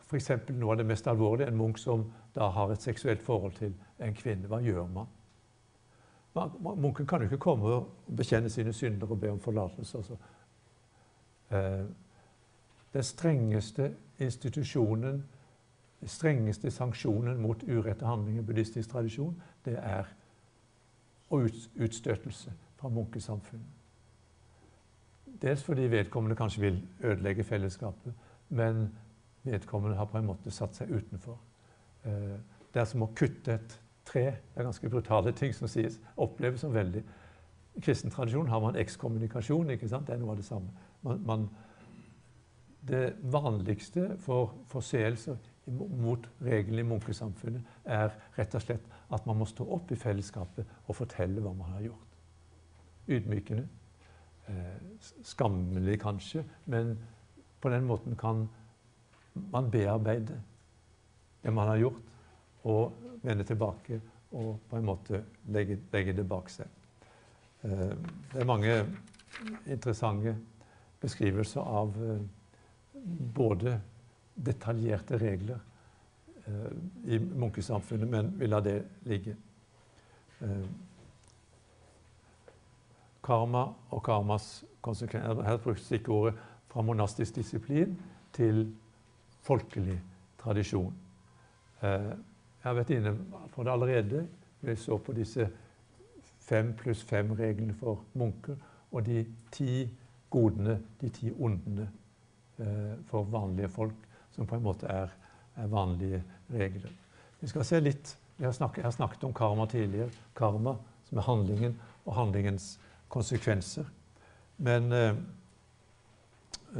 f.eks. 0.10 0.32
noe 0.50 0.74
av 0.74 0.80
det 0.80 0.88
mest 0.90 1.08
alvorlige, 1.08 1.48
en 1.48 1.58
munk 1.58 1.78
som 1.78 2.08
da 2.36 2.50
har 2.50 2.72
et 2.74 2.82
seksuelt 2.82 3.22
forhold 3.22 3.54
til 3.60 3.74
en 4.02 4.14
kvinne. 4.14 4.48
Hva 4.50 4.62
gjør 4.64 4.88
man? 4.94 5.10
Munken 6.78 7.08
kan 7.08 7.22
jo 7.22 7.28
ikke 7.28 7.42
komme 7.42 7.74
og 7.74 8.14
bekjenne 8.18 8.50
sine 8.50 8.74
synder 8.74 9.12
og 9.12 9.20
be 9.20 9.32
om 9.32 9.40
forlatelse. 9.40 9.98
Altså. 9.98 10.18
Eh, 11.50 11.86
den 12.94 13.04
strengeste 13.04 13.92
institusjonen, 14.20 15.24
strengeste 16.08 16.72
sanksjonen 16.72 17.42
mot 17.42 17.64
urette 17.68 18.06
handlinger 18.06 18.42
i 18.42 18.46
buddhistisk 18.46 18.90
tradisjon, 18.92 19.36
det 19.66 19.76
er 19.78 20.08
utstøtelse 21.30 22.54
fra 22.80 22.90
munkesamfunnet. 22.90 23.76
Dels 25.42 25.64
fordi 25.64 25.88
vedkommende 25.92 26.36
kanskje 26.36 26.62
vil 26.62 26.88
ødelegge 27.04 27.44
fellesskapet, 27.44 28.14
men 28.50 28.90
vedkommende 29.44 29.98
har 29.98 30.06
på 30.06 30.18
en 30.18 30.26
måte 30.26 30.52
satt 30.52 30.76
seg 30.76 30.92
utenfor. 30.92 31.38
Eh, 32.04 32.40
det 32.74 32.82
er 32.82 32.86
som 32.86 33.04
å 33.06 33.12
kutte 33.16 33.54
et 33.54 33.80
tre. 34.06 34.24
Det 34.26 34.60
er 34.60 34.68
ganske 34.68 34.90
brutale 34.90 35.32
ting 35.32 35.54
som 35.56 35.68
sies. 35.68 36.00
Oppleves 36.18 36.62
som 36.62 36.74
veldig 36.74 37.04
I 37.76 37.82
kristen 37.82 38.12
tradisjon 38.12 38.48
har 38.50 38.60
man 38.60 38.76
ekskommunikasjon. 38.76 39.70
ikke 39.70 39.88
sant? 39.88 40.08
Det 40.08 40.16
er 40.16 40.20
noe 40.20 40.32
av 40.32 40.38
det 40.38 40.46
samme. 40.46 40.68
Man, 41.02 41.22
man, 41.26 41.50
det 42.88 43.14
vanligste 43.22 44.18
for 44.20 44.56
forseelser 44.68 45.38
mot 45.78 46.28
reglene 46.42 46.82
i 46.82 46.88
munkesamfunnet 46.88 47.86
er 47.86 48.14
rett 48.38 48.56
og 48.58 48.64
slett 48.64 48.86
at 49.10 49.26
man 49.28 49.40
må 49.40 49.48
stå 49.50 49.66
opp 49.76 49.92
i 49.92 49.98
fellesskapet 50.00 50.68
og 50.86 50.98
fortelle 50.98 51.42
hva 51.44 51.54
man 51.58 51.76
har 51.76 51.88
gjort. 51.90 52.16
Ydmykende. 53.10 53.68
Eh, 54.50 54.78
skammelig 55.24 56.00
kanskje, 56.02 56.44
men 56.66 56.96
på 57.62 57.70
den 57.70 57.86
måten 57.86 58.16
kan 58.18 58.48
man 59.52 59.70
bearbeide 59.72 60.42
det 61.44 61.54
man 61.54 61.68
har 61.68 61.78
gjort, 61.78 62.02
og 62.64 62.94
vende 63.24 63.44
tilbake 63.44 64.02
og 64.32 64.60
på 64.70 64.78
en 64.78 64.86
måte 64.86 65.24
legge, 65.54 65.80
legge 65.94 66.14
det 66.14 66.26
bak 66.28 66.50
seg. 66.52 66.68
Eh, 67.64 67.94
det 68.34 68.42
er 68.42 68.50
mange 68.50 68.74
interessante 69.66 70.36
beskrivelser 71.02 71.62
av 71.62 71.96
eh, 72.04 72.22
både 73.36 73.80
detaljerte 74.46 75.18
regler 75.22 75.60
eh, 76.48 76.72
i 77.16 77.20
munkesamfunnet, 77.20 78.10
men 78.10 78.34
vi 78.40 78.48
lar 78.48 78.64
det 78.66 78.82
ligge. 79.10 79.36
Karma 83.24 83.66
og 83.92 84.00
karmas 84.06 84.64
konsekvenser 84.82 85.44
Her 85.44 85.58
brukes 85.60 85.84
stikkordet 85.90 86.38
fra 86.72 86.82
monastisk 86.82 87.36
disiplin 87.36 87.98
til 88.34 88.70
folkelig 89.44 89.98
tradisjon. 90.40 90.94
Jeg 91.82 92.16
har 92.64 92.78
vært 92.78 92.94
inne 92.96 93.14
på 93.52 93.64
det 93.64 93.72
allerede. 93.72 94.24
Vi 94.62 94.76
så 94.76 94.98
på 94.98 95.14
disse 95.16 95.50
fem 96.50 96.74
pluss 96.78 97.04
fem-reglene 97.04 97.76
for 97.78 98.04
munker. 98.14 98.58
Og 98.92 99.06
de 99.06 99.26
ti 99.52 99.88
godene, 100.30 100.80
de 101.02 101.10
ti 101.14 101.32
ondene 101.32 101.88
eh, 102.60 102.96
for 103.10 103.24
vanlige 103.24 103.70
folk, 103.70 104.09
som 104.40 104.48
på 104.48 104.56
en 104.56 104.64
måte 104.64 104.88
er, 104.88 105.10
er 105.60 105.68
vanlige 105.68 106.24
regler. 106.50 106.92
Vi 107.42 107.48
skal 107.48 107.66
se 107.68 107.80
litt, 107.84 108.16
Jeg 108.40 108.48
har 108.48 108.54
snakket, 108.56 108.78
jeg 108.78 108.86
har 108.86 108.92
snakket 108.96 109.24
om 109.28 109.34
karma 109.36 109.66
tidligere. 109.68 110.10
Karma, 110.36 110.78
som 111.10 111.18
er 111.18 111.26
handlingen, 111.28 111.74
og 112.06 112.14
handlingens 112.16 112.80
konsekvenser. 113.12 113.84
Men 114.58 114.92
eh, 114.92 115.18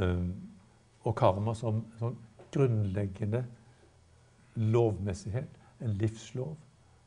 eh, 0.00 0.24
Og 1.04 1.16
karma 1.16 1.54
som, 1.54 1.84
som 1.98 2.16
grunnleggende 2.52 3.44
lovmessighet 4.54 5.60
en 5.80 5.92
livslov 6.00 6.56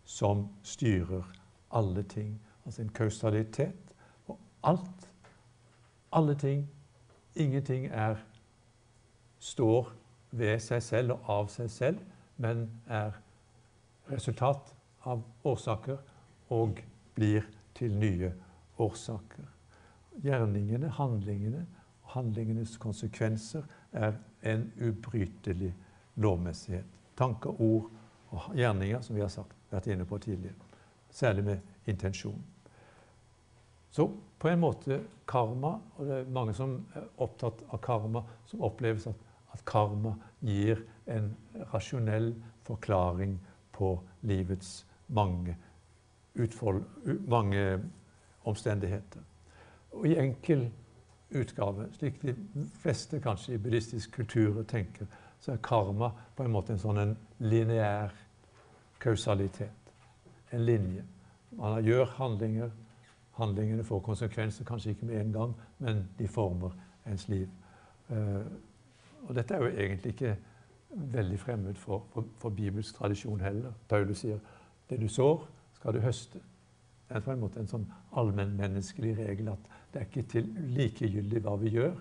som 0.05 0.47
styrer 0.63 1.23
alle 1.71 2.03
ting. 2.03 2.41
Altså 2.65 2.81
en 2.81 2.89
kausalitet. 2.89 3.93
Og 4.27 4.39
alt, 4.63 5.09
alle 6.11 6.35
ting, 6.35 6.69
ingenting 7.35 7.85
er 7.85 8.15
står 9.39 9.93
ved 10.33 10.59
seg 10.63 10.81
selv 10.83 11.15
og 11.15 11.29
av 11.29 11.49
seg 11.53 11.69
selv, 11.71 11.99
men 12.41 12.65
er 12.89 13.13
resultat 14.09 14.73
av 15.07 15.21
årsaker 15.47 15.99
og 16.53 16.81
blir 17.15 17.45
til 17.77 17.93
nye 17.97 18.31
årsaker. 18.81 19.45
Gjerningene, 20.23 20.89
handlingene 20.93 21.65
og 22.03 22.15
handlingenes 22.17 22.77
konsekvenser 22.81 23.65
er 23.93 24.17
en 24.49 24.67
ubrytelig 24.81 25.73
lovmessighet. 26.21 26.89
Tanker, 27.17 27.53
ord 27.61 27.89
og 28.33 28.55
gjerninger, 28.57 29.01
som 29.01 29.15
vi 29.15 29.21
har 29.21 29.31
sagt, 29.33 29.53
vært 29.71 29.89
inne 29.93 30.05
på 30.09 30.17
tidligere. 30.21 30.57
Særlig 31.13 31.45
med 31.45 31.89
intensjon. 31.89 32.41
Så 33.93 34.07
på 34.41 34.49
en 34.49 34.61
måte 34.63 35.03
karma, 35.29 35.75
og 35.97 36.07
det 36.07 36.15
er 36.17 36.31
mange 36.33 36.55
som 36.57 36.79
er 36.97 37.05
opptatt 37.21 37.61
av 37.69 37.81
karma, 37.81 38.23
som 38.49 38.63
oppleves 38.65 39.05
at, 39.11 39.19
at 39.53 39.65
karma 39.65 40.15
gir 40.41 40.81
en 41.07 41.35
rasjonell 41.73 42.33
forklaring 42.63 43.37
på 43.73 43.95
livets 44.21 44.85
mange, 45.07 45.57
utfold, 46.35 46.83
mange 47.27 47.79
omstendigheter. 48.45 49.21
Og 49.91 50.07
i 50.07 50.17
enkel 50.17 50.71
utgave, 51.35 51.87
slik 51.93 52.21
de 52.21 52.35
fleste 52.81 53.19
kanskje 53.21 53.53
i 53.53 53.61
buddhistisk 53.61 54.15
kultur 54.15 54.63
tenker, 54.63 55.05
så 55.39 55.51
er 55.51 55.63
karma 55.63 56.09
på 56.35 56.43
en 56.43 56.53
måte 56.53 56.73
en 56.73 56.79
sånn 56.79 57.01
en 57.01 57.17
lineær 57.43 58.13
kausalitet. 59.03 59.91
En 60.53 60.65
linje. 60.65 61.03
Man 61.57 61.83
gjør 61.83 62.05
handlinger. 62.17 62.69
Handlingene 63.33 63.83
får 63.83 63.99
konsekvenser, 64.05 64.65
kanskje 64.65 64.93
ikke 64.93 65.05
med 65.09 65.19
en 65.19 65.33
gang, 65.33 65.53
men 65.79 66.03
de 66.19 66.27
former 66.27 66.75
ens 67.09 67.27
liv. 67.27 67.49
Og 69.27 69.35
dette 69.35 69.55
er 69.55 69.63
jo 69.63 69.71
egentlig 69.71 70.13
ikke 70.13 70.35
veldig 71.13 71.39
fremmed 71.39 71.77
for, 71.79 72.05
for, 72.13 72.25
for 72.39 72.49
bibelsk 72.53 72.95
tradisjon 72.95 73.41
heller. 73.41 73.73
Paulus 73.89 74.23
sier 74.23 74.39
det 74.89 74.99
du 75.01 75.07
sår, 75.09 75.47
skal 75.73 75.95
du 75.95 76.03
høste. 76.03 76.41
Det 77.07 77.17
er 77.17 77.25
på 77.25 77.33
en 77.33 77.41
måte 77.43 77.61
en 77.61 77.69
sånn 77.69 77.85
allmennmenneskelig 78.17 79.15
regel 79.17 79.51
at 79.53 79.71
det 79.93 80.01
er 80.01 80.09
ikke 80.09 80.25
til 80.31 80.51
likegyldig 80.73 81.41
hva 81.45 81.55
vi 81.61 81.73
gjør. 81.75 81.95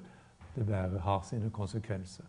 Det 0.55 0.67
bare 0.69 1.01
har 1.05 1.23
sine 1.29 1.51
konsekvenser. 1.53 2.29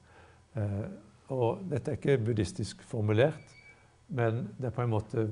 Eh, 0.56 0.86
og 1.34 1.64
dette 1.72 1.92
er 1.92 2.00
ikke 2.00 2.18
buddhistisk 2.26 2.84
formulert. 2.88 3.54
Men 4.08 4.48
det 4.58 4.70
er 4.70 4.76
på 4.76 4.84
en 4.84 4.92
måte 4.92 5.30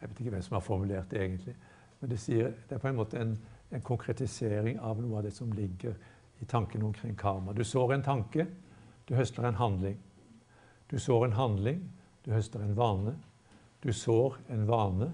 Jeg 0.00 0.10
vet 0.10 0.20
ikke 0.20 0.30
hvem 0.34 0.42
som 0.42 0.54
har 0.58 0.60
formulert 0.60 1.10
det 1.10 1.20
egentlig. 1.22 1.54
Men 2.00 2.10
det, 2.10 2.18
sier, 2.20 2.50
det 2.68 2.76
er 2.76 2.80
på 2.82 2.88
en 2.90 2.98
måte 2.98 3.16
en, 3.16 3.30
en, 3.70 3.80
konkretisering 3.80 4.76
av 4.84 4.98
noe 5.00 5.16
av 5.16 5.24
det 5.24 5.30
som 5.32 5.52
ligger 5.52 5.94
i 6.42 6.44
tanken 6.44 6.82
omkring 6.82 7.14
karma. 7.16 7.54
Du 7.56 7.62
sår 7.64 7.94
en 7.94 8.02
tanke, 8.04 8.44
du 9.08 9.14
høster 9.14 9.44
en 9.44 9.54
handling. 9.54 9.98
Du 10.90 10.98
sår 10.98 11.24
en 11.24 11.32
handling, 11.32 11.80
du 12.24 12.32
høster 12.32 12.60
en 12.60 12.76
vane. 12.76 13.16
Du 13.82 13.92
sår 13.92 14.38
en 14.50 14.66
vane, 14.68 15.12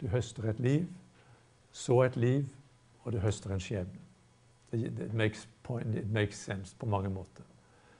du 0.00 0.08
høster 0.08 0.50
et 0.50 0.60
liv. 0.60 0.86
Så 1.72 2.02
et 2.02 2.16
liv, 2.16 2.48
og 3.04 3.12
du 3.12 3.18
høster 3.18 3.52
en 3.54 3.60
skjebne. 3.60 4.00
It 4.72 5.14
makes, 5.14 5.48
point, 5.62 5.94
it 5.94 6.10
makes 6.10 6.38
sense 6.38 6.76
på 6.78 6.86
mange 6.86 7.08
måter. 7.08 7.44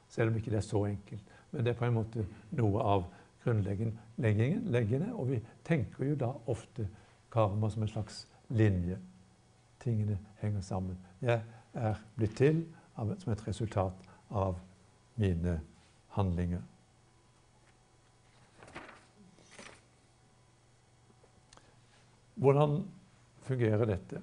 Selv 0.08 0.30
om 0.30 0.36
ikke 0.36 0.50
det 0.50 0.56
er 0.56 0.66
så 0.66 0.84
enkelt. 0.84 1.22
Men 1.50 1.64
det 1.64 1.70
er 1.70 1.78
på 1.78 1.84
en 1.84 1.94
måte 1.94 2.26
noe 2.58 2.82
av 2.82 3.04
grunnleggende. 3.44 5.12
Og 5.14 5.28
vi 5.30 5.40
tenker 5.64 6.04
jo 6.04 6.18
da 6.18 6.32
ofte 6.46 6.88
karma 7.30 7.70
som 7.70 7.82
en 7.82 7.88
slags 7.88 8.26
linje. 8.48 8.98
Tingene 9.80 10.18
henger 10.42 10.60
sammen. 10.60 10.98
Jeg 11.22 11.42
er 11.74 12.02
blitt 12.16 12.36
til 12.36 12.64
som 12.96 13.32
et 13.32 13.46
resultat 13.46 14.10
av 14.30 14.58
mine 15.20 15.60
handlinger. 16.16 16.62
Hvordan 22.40 22.80
fungerer 23.44 23.84
dette? 23.84 24.22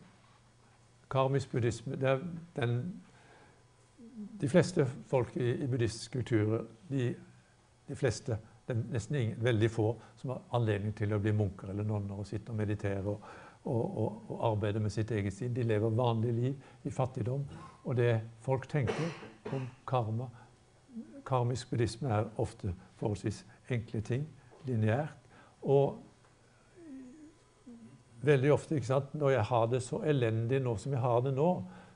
Karmisk 1.10 1.52
buddhisme 1.52 1.96
det 1.96 2.10
er 2.10 2.24
den, 2.56 2.80
De 4.42 4.50
fleste 4.50 4.86
folk 5.08 5.36
i, 5.38 5.52
i 5.64 5.68
buddhistiske 5.68 6.12
kulturer, 6.12 6.64
de, 6.90 7.12
de 7.88 7.96
fleste 7.96 8.38
det 8.68 8.76
er 8.76 8.88
nesten 8.92 9.16
ingen, 9.16 9.44
veldig 9.44 9.70
få 9.72 9.92
som 10.20 10.34
har 10.34 10.42
anledning 10.58 10.96
til 10.98 11.14
å 11.16 11.20
bli 11.24 11.32
munker 11.32 11.70
eller 11.72 11.86
nonner 11.88 12.18
og 12.20 12.28
sitte 12.28 12.52
og 12.52 12.58
meditere 12.60 13.04
og, 13.08 13.22
og, 13.64 13.86
og, 13.86 14.18
og 14.34 14.42
arbeide 14.50 14.82
med 14.84 14.92
sitt 14.92 15.12
eget 15.16 15.34
sinn. 15.34 15.54
De 15.56 15.64
lever 15.64 15.94
vanlig 15.96 16.34
liv 16.36 16.58
i 16.84 16.92
fattigdom. 16.92 17.46
Og 17.86 17.96
det 17.96 18.18
folk 18.44 18.68
tenker 18.68 19.54
om 19.56 19.70
karma 19.88 20.28
Karmisk 21.28 21.70
buddhisme 21.72 22.10
er 22.10 22.30
ofte 22.40 22.72
forholdsvis 23.00 23.44
enkle 23.74 24.02
ting, 24.02 24.24
lineært. 24.68 25.28
Og 25.68 25.98
veldig 28.28 28.54
ofte 28.54 28.78
ikke 28.78 28.88
sant, 28.88 29.14
når 29.18 29.36
jeg 29.36 29.44
har 29.50 29.68
det 29.72 29.84
så 29.84 30.02
elendig 30.08 30.62
nå 30.64 30.78
som 30.80 30.96
jeg 30.96 31.04
har 31.04 31.22
det 31.26 31.36
nå, 31.36 31.50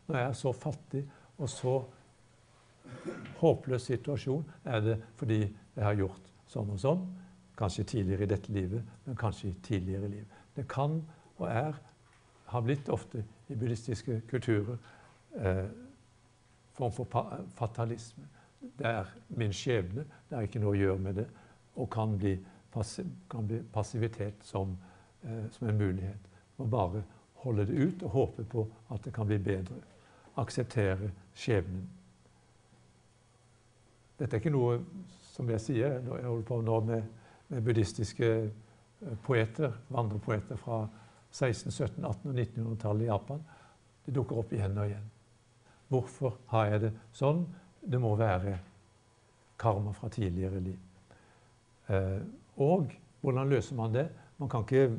når 0.07 0.19
jeg 0.19 0.27
er 0.27 0.37
så 0.37 0.53
fattig 0.55 1.05
og 1.37 1.49
så 1.49 1.75
håpløs 3.41 3.87
situasjon? 3.89 4.43
Er 4.65 4.83
det 4.85 4.97
fordi 5.19 5.41
jeg 5.41 5.83
har 5.85 5.97
gjort 5.97 6.31
sånn 6.51 6.73
og 6.73 6.81
sånn? 6.81 7.05
Kanskje 7.57 7.87
tidligere 7.87 8.25
i 8.25 8.31
dette 8.31 8.53
livet, 8.53 8.83
men 9.05 9.17
kanskje 9.19 9.51
i 9.51 9.55
tidligere 9.63 10.09
liv. 10.11 10.37
Det 10.55 10.67
kan 10.69 10.99
og 11.37 11.47
er, 11.49 11.77
har 12.51 12.65
blitt 12.65 12.89
ofte 12.91 13.23
i 13.49 13.55
buddhistiske 13.55 14.21
kulturer, 14.29 14.77
eh, 15.39 15.65
form 16.75 16.91
for 16.91 17.07
fatalisme. 17.55 18.27
Det 18.61 18.87
er 18.87 19.09
min 19.27 19.53
skjebne, 19.53 20.05
det 20.29 20.37
er 20.37 20.45
ikke 20.45 20.61
noe 20.61 20.75
å 20.75 20.79
gjøre 20.79 21.01
med 21.01 21.17
det, 21.17 21.27
og 21.75 21.89
kan 21.91 22.13
bli, 22.17 22.35
kan 23.31 23.47
bli 23.47 23.61
passivitet 23.73 24.43
som, 24.45 24.75
eh, 25.23 25.47
som 25.51 25.67
en 25.67 25.77
mulighet. 25.77 26.29
Må 26.57 26.65
bare 26.69 27.03
holde 27.41 27.65
det 27.65 27.73
ut 27.73 28.03
og 28.03 28.09
håpe 28.09 28.43
på 28.43 28.67
at 28.93 29.01
det 29.03 29.13
kan 29.13 29.27
bli 29.27 29.37
bedre. 29.41 29.79
Akseptere 30.37 31.09
skjebnen. 31.35 31.87
Dette 34.19 34.37
er 34.37 34.43
ikke 34.43 34.53
noe 34.53 34.77
som 35.31 35.49
jeg 35.49 35.63
sier 35.63 35.95
jeg 35.95 36.25
holder 36.27 36.45
på 36.45 36.59
nå 36.61 36.79
med, 36.85 37.07
med 37.49 37.63
buddhistiske 37.65 38.29
eh, 38.29 39.15
poeter, 39.25 39.73
vandrepoeter 39.89 40.59
fra 40.61 40.83
16-, 41.31 41.71
17-, 41.71 42.05
18- 42.05 42.29
og 42.29 42.35
1900-tallet 42.35 43.07
i 43.07 43.09
Japan. 43.09 43.41
Det 44.05 44.13
dukker 44.15 44.43
opp 44.43 44.53
igjen 44.53 44.77
og 44.77 44.91
igjen. 44.91 45.09
Hvorfor 45.91 46.37
har 46.53 46.69
jeg 46.71 46.83
det 46.85 46.91
sånn? 47.15 47.41
Det 47.81 47.99
må 48.01 48.15
være 48.15 48.57
karma 49.61 49.91
fra 49.91 50.09
tidligere 50.09 50.59
liv. 50.59 50.77
Eh, 51.89 52.21
og 52.57 52.91
hvordan 53.21 53.49
løser 53.49 53.75
man 53.75 53.93
det? 53.93 54.09
Man 54.37 54.49
kan, 54.49 54.61
ikke, 54.61 54.97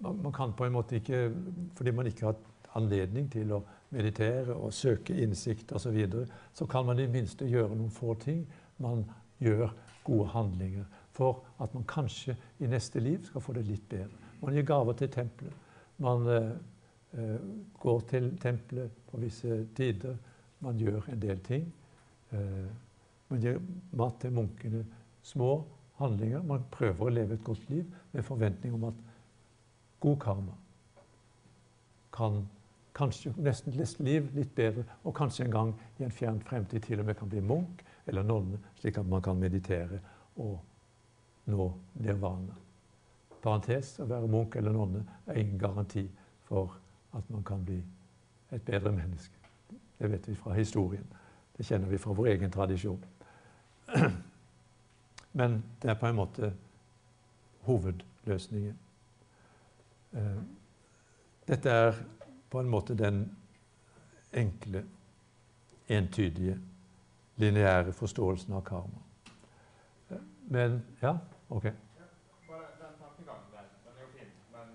man 0.00 0.32
kan 0.32 0.52
på 0.52 0.64
en 0.64 0.72
måte 0.72 0.96
ikke, 0.98 1.34
fordi 1.76 1.90
man 1.90 2.06
ikke 2.06 2.26
har 2.26 2.38
anledning 2.78 3.28
til 3.32 3.52
å 3.54 3.62
meditere 3.94 4.54
og 4.54 4.72
søke 4.74 5.16
innsikt 5.16 5.72
osv., 5.72 5.82
så, 5.82 5.90
videre, 5.94 6.26
så 6.54 6.66
kan 6.66 6.86
man 6.86 6.98
i 6.98 7.06
det 7.06 7.14
minste 7.14 7.48
gjøre 7.48 7.76
noen 7.76 7.92
få 7.94 8.14
ting. 8.20 8.44
Man 8.82 9.04
gjør 9.42 9.70
gode 10.04 10.28
handlinger 10.34 10.86
for 11.14 11.42
at 11.62 11.74
man 11.74 11.86
kanskje 11.88 12.36
i 12.62 12.70
neste 12.70 13.00
liv 13.02 13.24
skal 13.26 13.42
få 13.42 13.54
det 13.56 13.66
litt 13.66 13.88
bedre. 13.90 14.26
Man 14.42 14.54
gir 14.54 14.66
gaver 14.66 14.98
til 14.98 15.10
tempelet. 15.10 15.54
Man 15.98 16.28
eh, 16.30 17.38
går 17.80 18.00
til 18.10 18.30
tempelet 18.38 19.02
på 19.10 19.18
visse 19.22 19.64
tider. 19.74 20.18
Man 20.62 20.78
gjør 20.78 21.10
en 21.12 21.22
del 21.22 21.42
ting. 21.46 21.66
Eh, 22.32 22.68
man 23.28 23.40
gir 23.40 23.60
mat 23.92 24.20
til 24.20 24.32
munkene. 24.32 24.84
Små 25.22 25.64
handlinger. 25.98 26.42
Man 26.42 26.64
prøver 26.70 27.06
å 27.06 27.12
leve 27.12 27.36
et 27.36 27.44
godt 27.44 27.68
liv 27.70 27.84
med 28.12 28.24
forventning 28.24 28.74
om 28.74 28.88
at 28.90 29.04
god 30.00 30.16
karma 30.22 30.54
kan 32.18 32.46
kanskje 32.98 33.32
nesten 33.36 33.76
leste 33.78 34.02
liv 34.02 34.30
litt 34.34 34.54
bedre, 34.56 34.82
og 35.04 35.14
kanskje 35.14 35.44
en 35.46 35.54
gang 35.54 35.74
i 35.98 36.06
en 36.06 36.14
fjern 36.14 36.40
fremtid 36.42 36.82
til 36.86 37.00
og 37.02 37.06
med 37.06 37.18
kan 37.18 37.30
bli 37.30 37.42
munk 37.44 37.84
eller 38.08 38.26
nonne, 38.26 38.58
slik 38.80 38.98
at 38.98 39.06
man 39.06 39.22
kan 39.22 39.38
meditere 39.38 40.00
og 40.36 40.58
nå 41.48 41.68
nirvana. 42.02 42.56
Parentes 43.42 43.94
å 44.02 44.08
være 44.08 44.30
munk 44.30 44.56
eller 44.58 44.74
nonne 44.74 45.04
er 45.26 45.38
ingen 45.38 45.60
garanti 45.60 46.08
for 46.48 46.74
at 47.14 47.30
man 47.30 47.44
kan 47.46 47.62
bli 47.64 47.78
et 48.52 48.64
bedre 48.66 48.92
menneske. 48.92 49.34
Det 49.98 50.10
vet 50.10 50.28
vi 50.28 50.34
fra 50.38 50.56
historien. 50.56 51.06
Det 51.58 51.66
kjenner 51.66 51.90
vi 51.90 51.98
fra 51.98 52.14
vår 52.14 52.32
egen 52.36 52.54
tradisjon. 52.54 53.02
Men 55.38 55.62
det 55.82 55.90
er 55.90 55.98
på 55.98 56.06
en 56.06 56.18
måte 56.18 56.52
hovedløsningen. 57.66 58.78
Eh, 60.12 60.38
dette 61.48 61.70
er 61.70 61.98
på 62.50 62.60
en 62.60 62.68
måte 62.68 62.94
den 62.94 63.36
enkle, 64.32 64.84
entydige, 65.88 66.58
lineære 67.36 67.92
forståelsen 67.92 68.52
av 68.52 68.64
karma. 68.64 69.04
Men 70.48 70.82
Ja, 71.02 71.18
OK. 71.48 71.62
Bare 71.62 72.68
den 72.80 72.94
tankegangen 73.00 73.48
der, 73.52 73.64
den 73.84 73.96
er 73.96 74.00
jo 74.00 74.08
fin, 74.16 74.30
men 74.52 74.66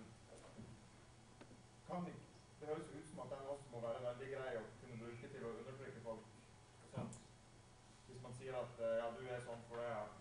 kan 1.88 2.06
det 2.06 2.67
høres 2.67 2.89
ut 2.98 3.08
som 3.10 3.19
at 3.19 3.30
den 3.34 3.48
også 3.54 3.67
må 3.74 3.82
være 3.88 4.00
veldig 4.08 4.30
grei 4.36 4.52
å 4.62 4.63
kunne 4.82 4.98
bruke 5.02 5.28
til 5.34 5.48
å 5.48 5.54
undertrykke 5.60 6.02
folk. 6.08 6.24
Sånn. 6.93 7.10
Hvis 8.08 8.22
man 8.26 8.34
sier 8.38 8.60
at 8.63 8.84
eh, 8.86 8.98
ja, 9.02 9.08
du 9.17 9.24
er 9.26 9.41
sånn 9.48 9.65
for 9.69 9.82
det 9.82 9.89
at 10.04 10.13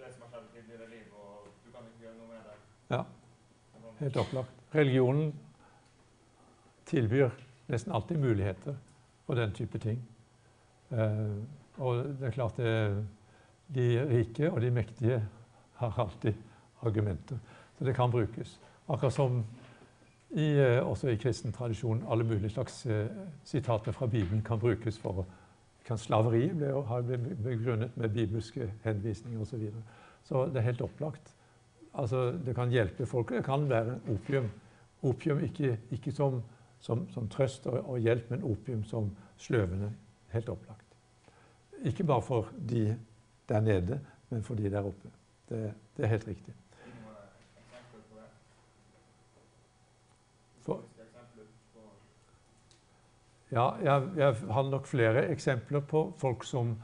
det 0.00 0.12
som 0.14 0.22
har 0.26 0.30
skjedd 0.32 0.52
i 0.74 0.90
liv, 0.90 1.06
og 1.14 1.46
du 1.64 1.70
kan 1.72 1.86
ikke 1.86 2.04
gjøre 2.04 2.16
noe 2.18 2.28
med 2.30 2.42
det. 2.46 2.56
Ja, 2.90 3.02
helt 4.00 4.18
opplagt. 4.22 4.60
Religionen 4.74 5.32
tilbyr 6.90 7.30
nesten 7.70 7.94
alltid 7.94 8.18
muligheter 8.22 8.76
for 9.26 9.38
den 9.38 9.52
type 9.54 9.78
ting. 9.78 10.00
Uh, 10.90 11.38
og 11.78 12.04
det 12.18 12.28
er 12.28 12.34
klart 12.34 12.56
det, 12.58 13.06
de 13.74 13.88
rike 14.10 14.50
og 14.50 14.60
de 14.60 14.70
mektige 14.74 15.20
har 15.78 16.00
alltid 16.02 16.34
argumenter. 16.82 17.38
Så 17.78 17.84
det 17.84 17.94
kan 17.94 18.10
brukes. 18.10 18.58
Akkurat 18.88 19.14
som 19.14 19.44
i, 20.30 20.54
uh, 20.58 20.88
også 20.90 21.08
i 21.08 21.16
kristen 21.16 21.52
tradisjon 21.52 22.04
alle 22.10 22.24
mulige 22.24 22.50
slags 22.50 22.86
sitater 23.44 23.92
fra 23.92 24.06
Bibelen 24.06 24.42
kan 24.42 24.58
brukes 24.58 24.98
for 24.98 25.26
kan 25.90 25.98
Slaveri 25.98 26.44
ble, 26.54 26.70
har 26.86 27.02
blitt 27.02 27.40
begrunnet 27.42 27.96
med 27.98 28.12
bibelske 28.14 28.68
henvisninger 28.84 29.40
osv. 29.42 29.70
Så, 30.30 30.46
det 30.46 30.62
er 30.62 30.68
helt 30.70 30.86
opplagt. 30.86 31.34
Altså, 31.98 32.30
det 32.46 32.54
kan 32.54 32.70
hjelpe 32.70 33.06
folk. 33.10 33.34
Det 33.34 33.42
kan 33.44 33.66
være 33.70 33.98
opium. 34.14 34.46
Opium 35.02 35.42
ikke, 35.42 35.74
ikke 35.90 36.14
som 36.14 36.38
som, 36.80 37.04
som 37.12 37.28
trøst 37.28 37.66
og, 37.68 37.78
og, 37.84 37.98
hjelp, 38.00 38.30
men 38.32 38.44
opium 38.44 38.84
som 38.84 39.10
sløvende. 39.40 39.92
Helt 40.32 40.48
opplagt. 40.48 40.96
Ikke 41.84 42.04
bare 42.04 42.22
for 42.22 42.48
de 42.70 42.96
der 43.48 43.60
nede, 43.60 44.00
men 44.30 44.42
for 44.42 44.54
de 44.54 44.70
der 44.70 44.86
oppe. 44.86 45.10
Det, 45.48 45.72
det 45.96 46.04
er 46.04 46.08
helt 46.08 46.28
riktig. 46.28 46.54
For, 50.60 50.82
ja, 53.50 53.64
jeg, 53.82 54.08
jeg, 54.16 54.36
har 54.52 54.70
nok 54.70 54.86
flere 54.86 55.26
eksempler 55.28 55.80
på 55.80 56.12
folk 56.18 56.44
som 56.44 56.76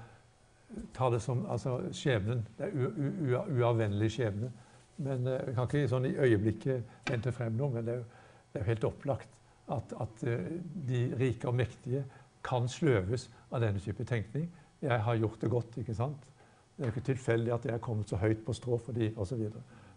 tar 0.94 1.11
det 1.14 1.20
som 1.22 1.44
altså, 1.50 1.79
skjebnen. 1.94 2.44
Det 2.59 2.68
er 2.68 3.57
uavvennlig 3.57 4.11
skjebne. 4.12 4.52
Men 4.96 5.26
Jeg 5.26 5.55
kan 5.55 5.66
ikke 5.68 5.88
sånn 5.92 6.09
i 6.09 6.16
øyeblikket 6.16 7.11
hente 7.11 7.33
frem 7.33 7.57
noe, 7.59 7.68
men 7.74 7.85
det 7.85 7.94
er 7.94 7.98
jo, 8.00 8.07
det 8.52 8.61
er 8.61 8.64
jo 8.64 8.70
helt 8.70 8.87
opplagt 8.88 9.37
at, 9.68 9.92
at, 10.00 10.22
eh, 10.24 10.46
de 10.88 11.02
rike 11.20 11.48
og 11.48 11.55
mektige 11.55 12.05
kan 12.46 12.68
sløves 12.68 13.29
av 13.50 13.61
denne 13.61 13.83
type 13.83 14.05
tenkning. 14.05 14.46
Jeg 14.83 15.02
har 15.02 15.14
gjort 15.14 15.40
det 15.40 15.50
godt. 15.50 15.79
ikke 15.79 15.94
sant? 15.94 16.29
Det 16.76 16.85
er 16.85 16.92
ikke 16.92 17.00
tilfeldig 17.00 17.52
at 17.52 17.64
jeg 17.64 17.74
er 17.74 17.83
kommet 17.83 18.09
så 18.09 18.16
høyt 18.16 18.44
på 18.46 18.52
strå 18.52 18.79
for 18.79 18.92
de 18.92 19.12
osv. 19.16 19.42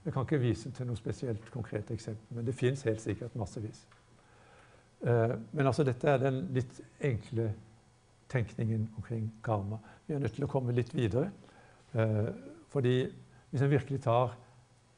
Jeg 0.06 0.14
kan 0.14 0.26
ikke 0.26 0.42
vise 0.42 0.72
til 0.72 0.88
noe 0.88 0.98
spesielt 0.98 1.52
konkret 1.52 1.92
eksempel, 1.92 2.36
men 2.36 2.46
det 2.46 2.56
fins 2.56 2.84
helt 2.88 3.02
sikkert 3.02 3.36
massevis. 3.36 3.86
Eh, 5.02 5.36
men 5.52 5.68
altså, 5.68 5.84
dette 5.84 6.10
er 6.10 6.18
den 6.24 6.48
litt 6.56 6.82
enkle 7.00 7.52
tenkningen 8.30 8.90
omkring 8.98 9.34
karma. 9.44 9.78
Vi 10.08 10.14
er 10.14 10.20
nødt 10.20 10.34
til 10.34 10.46
å 10.46 10.52
komme 10.52 10.74
litt 10.76 10.94
videre. 10.96 11.32
Eh, 11.94 12.30
fordi 12.70 13.08
hvis 13.50 13.62
en 13.62 13.72
virkelig 13.72 14.02
tar 14.02 14.36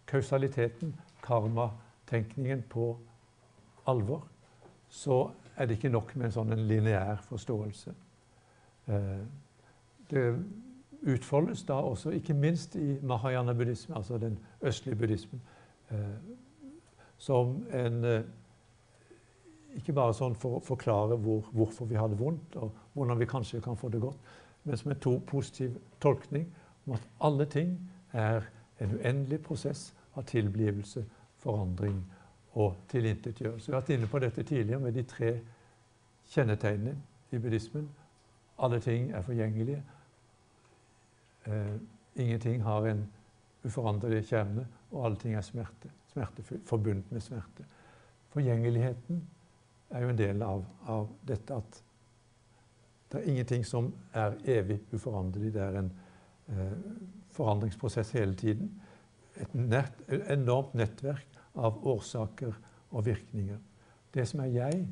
kausaliteten, 0.07 0.95
karmatenkningen, 1.23 2.63
på 2.69 2.97
alvor, 3.87 4.27
så 4.89 5.29
er 5.55 5.65
det 5.65 5.77
ikke 5.77 5.89
nok 5.89 6.15
med 6.15 6.25
en 6.25 6.35
sånn 6.35 6.55
lineær 6.67 7.21
forståelse. 7.23 7.93
Eh, 8.87 9.23
det 10.11 10.25
utfoldes 11.01 11.63
da 11.63 11.73
også, 11.73 12.11
ikke 12.17 12.33
minst 12.33 12.75
i 12.75 12.97
mahayana-buddhismen, 13.01 13.97
altså 13.97 14.17
den 14.17 14.39
østlige 14.61 14.95
buddhismen, 14.95 15.41
eh, 15.91 15.97
som 17.17 17.65
en 17.71 18.23
Ikke 19.77 19.95
bare 19.95 20.13
sånn 20.15 20.35
for 20.35 20.57
å 20.57 20.63
forklare 20.65 21.15
hvor, 21.21 21.45
hvorfor 21.55 21.87
vi 21.87 21.99
har 21.99 22.11
det 22.11 22.19
vondt, 22.19 22.55
og 22.59 22.73
hvordan 22.93 23.19
vi 23.19 23.29
kanskje 23.29 23.61
kan 23.63 23.77
få 23.79 23.89
det 23.89 24.01
godt, 24.03 24.19
men 24.63 24.77
som 24.77 24.91
en 24.91 24.99
to 25.01 25.15
positiv 25.27 25.77
tolkning 26.03 26.45
om 26.85 26.97
at 26.97 27.07
alle 27.23 27.47
ting 27.49 27.77
er 28.11 28.49
en 28.81 28.97
uendelig 28.97 29.39
prosess 29.45 29.93
av 30.15 30.25
tilblivelse, 30.29 31.05
forandring 31.41 32.01
og 32.59 32.75
tilintetgjørelse. 32.91 33.67
Vi 33.67 33.73
har 33.73 33.81
vært 33.81 33.93
inne 33.95 34.09
på 34.11 34.19
dette 34.21 34.43
tidligere 34.43 34.83
med 34.83 34.93
de 34.97 35.03
tre 35.07 35.31
kjennetegnene 36.33 36.97
i 37.31 37.39
buddhismen. 37.39 37.87
Alle 38.61 38.79
ting 38.83 39.11
er 39.15 39.23
forgjengelige. 39.25 39.83
Eh, 41.47 41.75
ingenting 42.15 42.61
har 42.63 42.85
en 42.85 43.05
uforanderlig 43.63 44.25
kjerne, 44.27 44.67
og 44.91 45.05
alle 45.05 45.21
ting 45.21 45.35
er 45.35 45.45
smerte. 45.45 45.89
Smertefull, 46.11 46.59
forbundet 46.65 47.11
med 47.11 47.23
smerte. 47.23 47.65
Forgjengeligheten 48.29 49.21
er 49.91 50.03
jo 50.03 50.09
en 50.09 50.17
del 50.17 50.43
av, 50.45 50.65
av, 50.87 51.09
dette 51.27 51.55
at 51.55 51.81
det 53.11 53.19
er 53.19 53.27
ingenting 53.27 53.65
som 53.67 53.89
er 54.15 54.37
evig 54.47 54.79
uforanderlig. 54.95 55.51
Det 55.53 55.61
er 55.61 55.77
en 55.81 55.91
eh, 56.47 56.77
forandringsprosess 57.35 58.13
hele 58.15 58.35
tiden. 58.39 58.71
Et 59.35 59.53
nett, 59.53 59.99
enormt 60.31 60.73
nettverk 60.79 61.39
av 61.59 61.81
årsaker 61.87 62.55
og 62.91 63.05
virkninger. 63.05 63.59
Det 64.13 64.27
som 64.27 64.39
er 64.45 64.53
jeg, 64.55 64.87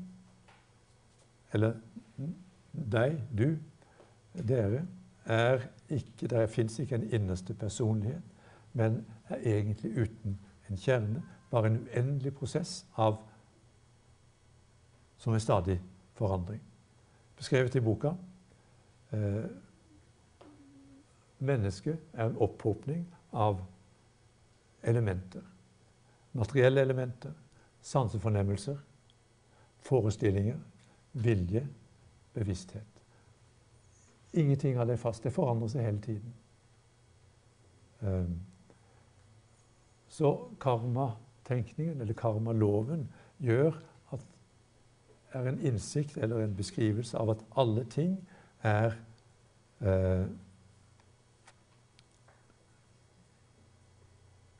eller 1.54 1.80
deg, 2.72 3.22
du, 3.32 3.56
dere 4.34 4.86
er 5.30 5.64
ikke 5.90 6.28
Det 6.30 6.50
fins 6.50 6.80
ikke 6.80 6.96
en 6.96 7.14
innerste 7.14 7.54
personlighet, 7.54 8.22
men 8.74 9.06
er 9.30 9.42
egentlig 9.46 9.92
uten 9.98 10.38
en 10.70 10.78
kjerne. 10.78 11.24
Bare 11.50 11.68
en 11.68 11.80
uendelig 11.82 12.34
prosess 12.34 12.86
av 12.98 13.18
som 15.20 15.34
er 15.34 15.44
stadig 15.44 15.82
forandring. 16.14 16.62
Beskrevet 17.38 17.76
i 17.76 17.80
boka. 17.80 18.14
Eh, 19.12 19.46
mennesket 21.40 22.00
er 22.14 22.26
en 22.30 22.38
opphopning 22.38 23.06
av 23.32 23.62
elementer. 24.84 25.42
Materielle 26.32 26.82
elementer, 26.82 27.32
sansefornemmelser, 27.82 28.78
forestillinger, 29.80 30.60
vilje, 31.14 31.68
bevissthet. 32.34 33.04
Ingenting 34.34 34.78
av 34.78 34.88
det 34.88 34.94
er 34.94 35.02
fast. 35.02 35.24
Det 35.24 35.34
forandrer 35.34 35.72
seg 35.72 35.88
hele 35.88 36.02
tiden. 36.02 36.34
Eh, 38.02 38.30
så 40.10 40.34
karmatenkningen, 40.60 42.02
eller 42.02 42.14
karmaloven, 42.14 43.08
gjør 43.38 43.80
er 45.34 45.48
en 45.48 45.60
innsikt 45.66 46.18
eller 46.18 46.44
en 46.44 46.56
beskrivelse 46.56 47.18
av 47.18 47.30
at 47.30 47.44
alle 47.58 47.84
ting 47.86 48.16
er 48.64 48.96
eh, 49.82 50.26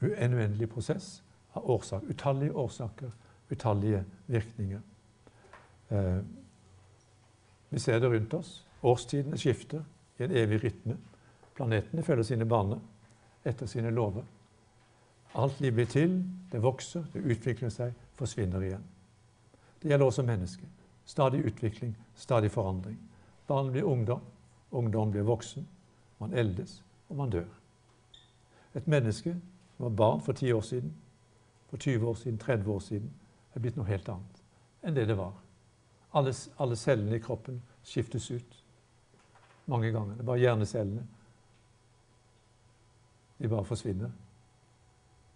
en 0.02 0.34
uendelig 0.34 0.70
prosess 0.70 1.24
av 1.54 1.70
årsak. 1.70 2.04
Utallige 2.10 2.54
årsaker, 2.54 3.12
utallige 3.50 4.04
virkninger. 4.28 4.80
Eh, 5.90 6.18
vi 7.70 7.80
ser 7.80 8.00
det 8.00 8.10
rundt 8.10 8.34
oss. 8.34 8.66
Årstidene 8.84 9.38
skifter 9.38 9.84
i 10.20 10.24
en 10.24 10.32
evig 10.32 10.64
rytme. 10.64 10.98
Planetene 11.56 12.04
følger 12.04 12.24
sine 12.24 12.46
baner 12.46 12.80
etter 13.46 13.66
sine 13.66 13.90
lover. 13.90 14.24
Alt 15.36 15.60
liv 15.62 15.74
blir 15.74 15.86
til, 15.86 16.24
det 16.52 16.64
vokser, 16.64 17.04
det 17.14 17.26
utvikler 17.26 17.70
seg, 17.70 17.94
forsvinner 18.18 18.64
igjen. 18.66 18.86
Det 19.82 19.90
gjelder 19.90 20.06
også 20.06 20.24
mennesket. 20.24 20.70
Stadig 21.06 21.46
utvikling, 21.46 21.98
stadig 22.16 22.52
forandring. 22.52 23.00
Barn 23.48 23.72
blir 23.72 23.84
ungdom, 23.84 24.22
ungdom 24.72 25.12
blir 25.12 25.22
voksen. 25.22 25.68
Man 26.20 26.34
eldes, 26.34 26.84
og 27.10 27.16
man 27.16 27.30
dør. 27.30 27.48
Et 28.76 28.88
menneske 28.88 29.34
som 29.78 29.84
var 29.84 29.90
barn 29.90 30.22
for 30.22 30.34
10 30.34 30.52
år 30.52 30.62
siden, 30.62 30.94
for 31.70 31.78
20 31.78 32.08
år 32.08 32.14
siden, 32.14 32.38
30 32.38 32.72
år 32.72 32.80
siden, 32.80 33.14
er 33.54 33.60
blitt 33.60 33.78
noe 33.78 33.88
helt 33.88 34.10
annet 34.10 34.40
enn 34.84 34.96
det 34.96 35.08
det 35.10 35.18
var. 35.18 35.34
Alle, 36.16 36.34
alle 36.58 36.76
cellene 36.80 37.18
i 37.18 37.24
kroppen 37.24 37.62
skiftes 37.84 38.32
ut 38.32 38.64
mange 39.70 39.92
ganger. 39.92 40.16
Det 40.16 40.24
er 40.24 40.30
bare 40.30 40.42
hjernecellene. 40.42 41.04
De 43.40 43.50
bare 43.52 43.66
forsvinner. 43.66 44.12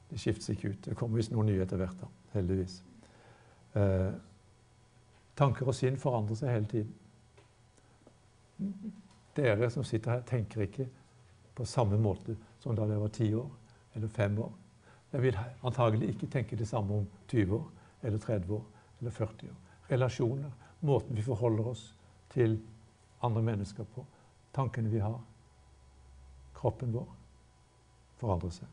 De 0.09 0.17
skiftes 0.17 0.49
ikke 0.49 0.69
ut. 0.69 0.85
Det 0.85 0.95
kommer 0.97 1.19
visst 1.19 1.31
noen 1.33 1.51
nye 1.51 1.61
etter 1.63 1.79
hvert, 1.81 1.99
da, 2.01 2.09
heldigvis. 2.33 2.79
Eh, 3.77 4.09
tanker 5.35 5.67
og 5.67 5.75
sinn 5.77 5.97
forandrer 5.99 6.39
seg 6.39 6.53
hele 6.53 6.69
tiden. 6.71 6.93
Dere 9.35 9.69
som 9.73 9.85
sitter 9.87 10.11
her, 10.17 10.25
tenker 10.27 10.65
ikke 10.67 10.87
på 11.53 11.65
samme 11.65 11.97
måte 12.01 12.35
som 12.61 12.75
da 12.75 12.85
dere 12.87 13.01
var 13.01 13.13
ti 13.13 13.33
år 13.35 13.49
eller 13.93 14.07
fem 14.13 14.37
år. 14.39 14.51
Dere 15.11 15.21
vil 15.21 15.39
antagelig 15.65 16.13
ikke 16.13 16.29
tenke 16.33 16.57
det 16.57 16.67
samme 16.69 17.01
om 17.01 17.07
20 17.27 17.55
år 17.57 17.65
eller 18.03 18.21
30 18.21 18.53
år 18.53 18.63
eller 19.01 19.11
40 19.11 19.49
år. 19.49 19.59
Relasjoner, 19.89 20.51
måten 20.79 21.15
vi 21.15 21.25
forholder 21.25 21.67
oss 21.73 21.83
til 22.33 22.57
andre 23.23 23.41
mennesker 23.41 23.83
på, 23.95 24.05
tankene 24.53 24.89
vi 24.89 24.99
har, 24.99 25.19
kroppen 26.55 26.93
vår, 26.93 27.07
forandrer 28.19 28.53
seg. 28.55 28.67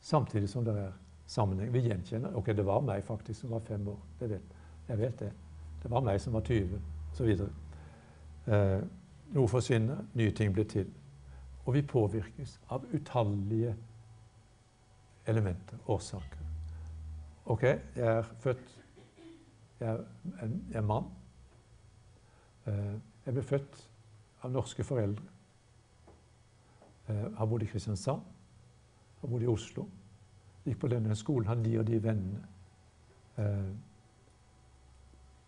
Samtidig 0.00 0.48
som 0.50 0.64
det 0.64 0.76
er 0.78 0.92
sammenheng. 1.26 1.72
Vi 1.72 1.82
gjenkjenner 1.88 2.36
ok, 2.38 2.52
det 2.54 2.66
var 2.66 2.84
meg 2.84 3.04
faktisk 3.04 3.40
som 3.40 3.54
var 3.56 3.64
fem 3.66 3.88
år. 3.88 3.98
Det 4.20 4.30
vet, 4.30 4.56
jeg 4.88 5.00
vet 5.00 5.18
det. 5.24 5.32
Det 5.86 5.92
var 5.92 6.02
meg 6.02 6.16
som 6.18 6.34
var 6.34 6.42
20, 6.42 6.80
osv. 7.12 7.28
Eh, 8.50 8.80
noe 9.36 9.46
forsvinner, 9.46 10.00
nye 10.18 10.32
ting 10.34 10.50
blir 10.50 10.66
til. 10.66 10.88
Og 11.62 11.76
vi 11.76 11.82
påvirkes 11.86 12.56
av 12.74 12.88
utallige 12.90 13.76
elementer, 15.30 15.78
årsaker. 15.86 16.42
OK, 17.46 17.62
jeg 17.62 18.02
er 18.02 18.26
født 18.42 18.74
Jeg 19.78 19.88
er, 19.92 20.04
en, 20.42 20.58
jeg 20.72 20.82
er 20.82 20.90
mann. 20.90 21.06
Eh, 22.66 22.94
jeg 23.26 23.38
ble 23.38 23.42
født 23.46 23.82
av 24.42 24.50
norske 24.50 24.84
foreldre. 24.84 25.22
Eh, 27.06 27.26
har 27.38 27.46
bodd 27.46 27.62
i 27.62 27.70
Kristiansand, 27.70 28.22
har 29.20 29.28
bodd 29.28 29.42
i 29.42 29.54
Oslo. 29.54 29.86
Gikk 30.64 30.80
på 30.80 30.90
denne 30.90 31.14
skolen, 31.14 31.46
har 31.46 31.62
de 31.62 31.78
og 31.78 31.86
de 31.86 32.02
vennene. 32.02 32.48
Eh, 33.38 33.76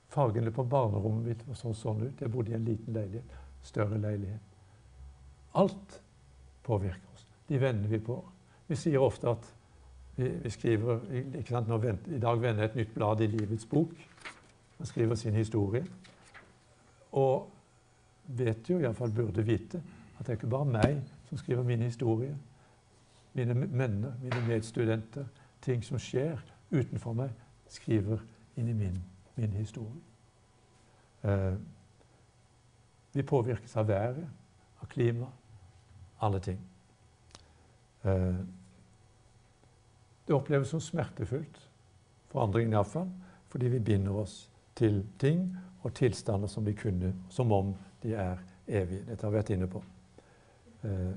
Fargene 0.09 0.53
på 0.55 0.65
barnerommet 0.65 1.27
mitt 1.27 1.59
sånn, 1.59 1.77
sånn 1.77 2.07
ut. 2.07 2.21
Jeg 2.21 2.33
bodde 2.33 2.53
i 2.53 2.57
en 2.57 2.65
liten 2.65 2.97
leilighet. 2.97 3.37
Større 3.67 3.99
leilighet. 4.01 4.57
Alt 5.61 6.01
påvirker 6.65 7.15
oss. 7.15 7.27
De 7.49 7.61
vennene 7.61 7.91
vi 7.91 8.01
får. 8.05 8.25
Vi 8.69 8.77
sier 8.77 9.03
ofte 9.03 9.31
at 9.33 9.51
vi, 10.19 10.29
vi 10.43 10.51
skriver 10.51 11.05
ikke 11.39 11.53
sant, 11.53 11.71
vent, 11.83 12.09
I 12.09 12.21
dag 12.21 12.41
vender 12.41 12.65
jeg 12.65 12.73
et 12.73 12.81
nytt 12.81 12.95
blad 12.95 13.21
i 13.23 13.29
livets 13.31 13.69
bok. 13.69 13.93
Man 14.79 14.87
skriver 14.87 15.15
sin 15.15 15.37
historie. 15.37 15.85
Og 17.13 17.49
vet 18.39 18.69
jo, 18.71 18.79
iallfall 18.79 19.13
burde 19.15 19.45
vite, 19.47 19.81
at 20.19 20.27
det 20.27 20.35
er 20.35 20.41
ikke 20.41 20.51
bare 20.53 20.69
meg 20.69 20.99
som 21.29 21.41
skriver 21.41 21.65
min 21.65 21.83
historie. 21.87 22.35
Mine 23.39 23.55
venner, 23.55 24.13
mine 24.23 24.43
medstudenter, 24.47 25.29
ting 25.63 25.85
som 25.85 26.01
skjer 26.01 26.41
utenfor 26.71 27.17
meg, 27.17 27.33
skriver 27.69 28.21
inn 28.59 28.69
i 28.69 28.77
min, 28.77 28.99
min 29.39 29.53
historie. 29.53 30.01
Eh, 31.22 31.55
vi 33.12 33.22
påvirkes 33.22 33.76
av 33.76 33.86
været, 33.86 34.26
av 34.78 34.86
klima, 34.86 35.26
alle 36.18 36.41
ting. 36.41 36.59
Eh, 38.03 38.36
det 40.26 40.34
oppleves 40.34 40.68
som 40.68 40.80
smertefullt, 40.80 41.62
forandringen 42.28 42.72
iallfall, 42.72 43.09
fordi 43.49 43.68
vi 43.72 43.80
binder 43.80 44.12
oss 44.12 44.51
til 44.76 45.01
ting 45.18 45.47
og 45.82 45.95
tilstander 45.95 46.51
som 46.51 46.66
vi 46.66 46.74
kunne, 46.76 47.14
som 47.30 47.53
om 47.53 47.72
de 48.03 48.12
er 48.14 48.43
evige. 48.66 49.07
Dette 49.07 49.26
har 49.26 49.32
vi 49.32 49.41
vært 49.41 49.53
inne 49.55 49.68
på. 49.70 49.82
Eh, 50.84 51.14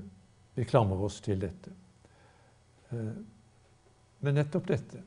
vi 0.54 0.64
klamrer 0.64 1.04
oss 1.04 1.20
til 1.20 1.40
dette. 1.40 1.74
Eh, 2.92 3.12
men 4.20 4.38
nettopp 4.38 4.66
dette 4.70 5.02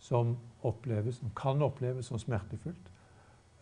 som 0.00 0.36
oppleves, 0.62 1.16
som 1.16 1.30
kan 1.36 1.62
oppleves 1.62 2.06
som 2.06 2.18
smertefullt, 2.18 2.90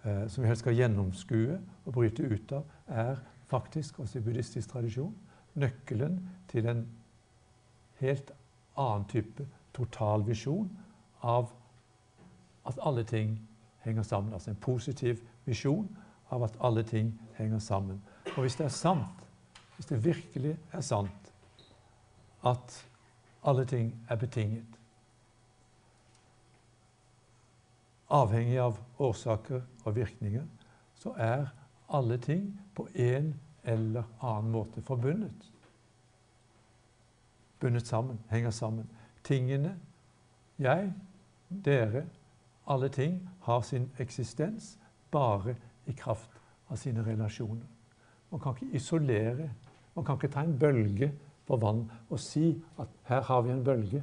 eh, 0.05 0.27
som 0.29 0.43
vi 0.43 0.49
helst 0.49 0.65
skal 0.65 0.77
gjennomskue 0.77 1.59
og 1.85 1.93
bryte 1.93 2.23
ut 2.23 2.53
av, 2.53 2.65
er 2.87 3.17
faktisk, 3.47 4.01
også 4.01 4.19
i 4.19 4.23
buddhistisk 4.23 4.71
tradisjon, 4.71 5.15
nøkkelen 5.55 6.21
til 6.49 6.67
en 6.69 6.87
helt 8.01 8.33
annen 8.77 9.07
type 9.09 9.47
total 9.77 10.25
visjon 10.27 10.69
av 11.23 11.53
at 12.67 12.79
alle 12.83 13.05
ting 13.05 13.39
henger 13.85 14.03
sammen. 14.03 14.33
Altså 14.33 14.51
en 14.51 14.61
positiv 14.61 15.23
visjon 15.45 15.89
av 16.31 16.43
at 16.45 16.57
alle 16.61 16.83
ting 16.83 17.13
henger 17.37 17.59
sammen. 17.59 18.03
Og 18.37 18.43
hvis 18.43 18.57
det 18.59 18.67
er 18.67 18.75
sant, 18.75 19.23
hvis 19.77 19.87
det 19.87 20.05
virkelig 20.05 20.57
er 20.73 20.81
sant 20.81 21.33
at 22.47 22.87
alle 23.47 23.65
ting 23.65 23.95
er 24.09 24.17
betinget 24.17 24.81
Avhengig 28.09 28.59
av 28.63 28.79
årsaker 29.03 29.63
og 29.85 29.97
virkninger, 29.97 30.45
så 30.95 31.13
er 31.19 31.49
alle 31.89 32.19
ting 32.23 32.49
på 32.75 32.87
en 32.95 33.33
eller 33.67 34.07
annen 34.21 34.53
måte 34.55 34.83
forbundet. 34.83 35.51
Bundet 37.61 37.87
sammen, 37.87 38.21
henger 38.31 38.51
sammen. 38.51 38.87
Tingene, 39.25 39.75
jeg, 40.59 40.93
dere, 41.49 42.05
alle 42.67 42.89
ting 42.89 43.21
har 43.43 43.63
sin 43.63 43.91
eksistens 43.99 44.77
bare 45.11 45.57
i 45.87 45.95
kraft 45.97 46.31
av 46.71 46.79
sine 46.79 47.03
relasjoner. 47.07 47.67
Man 48.31 48.41
kan 48.43 48.57
ikke 48.57 48.77
isolere. 48.77 49.51
Man 49.95 50.05
kan 50.05 50.19
ikke 50.19 50.33
ta 50.35 50.43
en 50.45 50.59
bølge 50.59 51.13
på 51.47 51.57
vann 51.63 51.87
og 52.11 52.21
si 52.21 52.51
at 52.79 52.91
her 53.09 53.23
har 53.29 53.45
vi 53.47 53.55
en 53.55 53.65
bølge. 53.65 54.03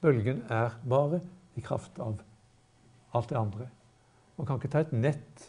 Bølgen 0.00 0.42
er 0.48 0.78
bare 0.88 1.20
i 1.56 1.60
kraft 1.60 1.98
av 1.98 2.20
alt 3.14 3.28
det 3.28 3.38
andre. 3.38 3.68
Man 4.36 4.46
kan 4.46 4.58
ikke 4.58 4.72
ta 4.72 4.82
et 4.82 4.92
nett 4.92 5.44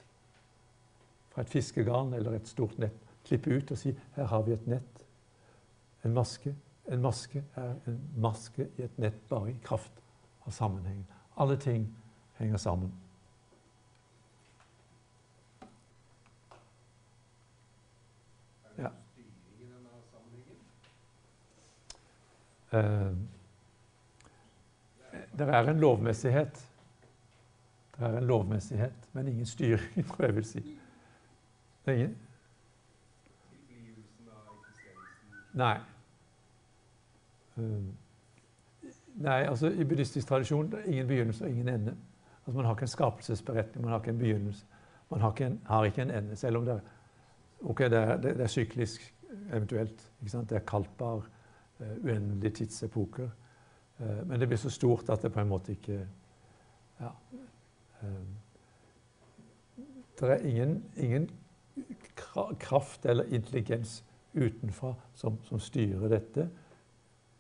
fra 1.34 1.44
et 1.44 1.52
fiskegarn 1.52 2.14
eller 2.14 2.38
et 2.38 2.48
stort 2.48 2.78
nett, 2.80 2.98
klippe 3.26 3.50
ut 3.50 3.72
og 3.72 3.78
si 3.78 3.96
'her 4.16 4.26
har 4.26 4.44
vi 4.44 4.54
et 4.54 4.68
nett'. 4.68 5.06
En 6.04 6.14
maske. 6.14 6.56
En 6.88 7.02
maske 7.02 7.44
er 7.56 7.76
en 7.88 8.00
maske 8.18 8.68
i 8.78 8.82
et 8.82 9.00
nett 9.00 9.28
bare 9.30 9.50
i 9.50 9.60
kraft 9.64 9.92
av 10.46 10.52
sammenhengen. 10.52 11.06
Alle 11.38 11.58
ting 11.58 11.96
henger 12.38 12.58
sammen. 12.58 12.94
Ja. 18.78 18.90
Eh, 22.72 23.12
det 25.38 25.50
er 25.50 25.70
en 25.70 25.80
lovmessighet. 25.80 26.75
Det 27.98 28.04
er 28.06 28.18
en 28.18 28.24
lovmessighet, 28.24 29.10
men 29.14 29.28
ingen 29.28 29.46
styring, 29.46 30.06
tror 30.08 30.26
jeg 30.26 30.36
vil 30.36 30.46
si. 30.46 30.62
Det 31.86 31.94
er 31.94 31.98
ingen 31.98 32.16
Nei. 35.56 35.78
Um, 37.56 37.94
nei, 39.16 39.44
altså 39.48 39.70
I 39.72 39.86
buddhistisk 39.88 40.28
tradisjon 40.28 40.68
det 40.72 40.82
er 40.82 40.90
ingen 40.92 41.08
begynnelse 41.08 41.46
og 41.46 41.50
ingen 41.50 41.70
ende. 41.70 41.94
Altså 42.46 42.58
Man 42.58 42.66
har 42.66 42.76
ikke 42.76 42.82
en 42.82 42.88
skapelsesberetning, 42.88 43.86
man 43.86 43.92
har 43.92 44.00
ikke 44.00 44.12
en 44.12 44.20
begynnelse. 44.20 44.66
Man 45.10 45.22
har 45.22 45.32
ikke 45.32 45.46
en, 45.46 45.62
har 45.66 45.86
ikke 45.86 46.02
en 46.02 46.12
ende, 46.12 46.36
selv 46.36 46.58
om 46.58 46.66
det 46.66 46.74
er, 46.74 46.80
okay, 47.62 47.90
det 47.90 47.98
er, 47.98 48.18
det 48.18 48.42
er 48.42 48.48
syklisk 48.48 49.14
eventuelt. 49.54 50.12
Det 50.22 50.52
er 50.52 50.60
kalpar, 50.60 51.24
uh, 51.80 51.88
uendelige 52.04 52.52
tidsepoker. 52.52 53.30
Uh, 54.00 54.28
men 54.28 54.40
det 54.40 54.48
blir 54.48 54.58
så 54.58 54.70
stort 54.70 55.10
at 55.10 55.22
det 55.22 55.32
på 55.32 55.40
en 55.40 55.48
måte 55.48 55.72
ikke 55.72 56.08
ja, 57.00 57.10
Det 60.20 60.30
er 60.32 60.46
ingen, 60.48 60.84
ingen 60.98 61.30
kraft 62.60 63.06
eller 63.06 63.24
intelligens 63.24 64.06
utenfra 64.34 64.94
som, 65.14 65.38
som, 65.44 65.60
styrer 65.60 66.08
dette. 66.10 66.50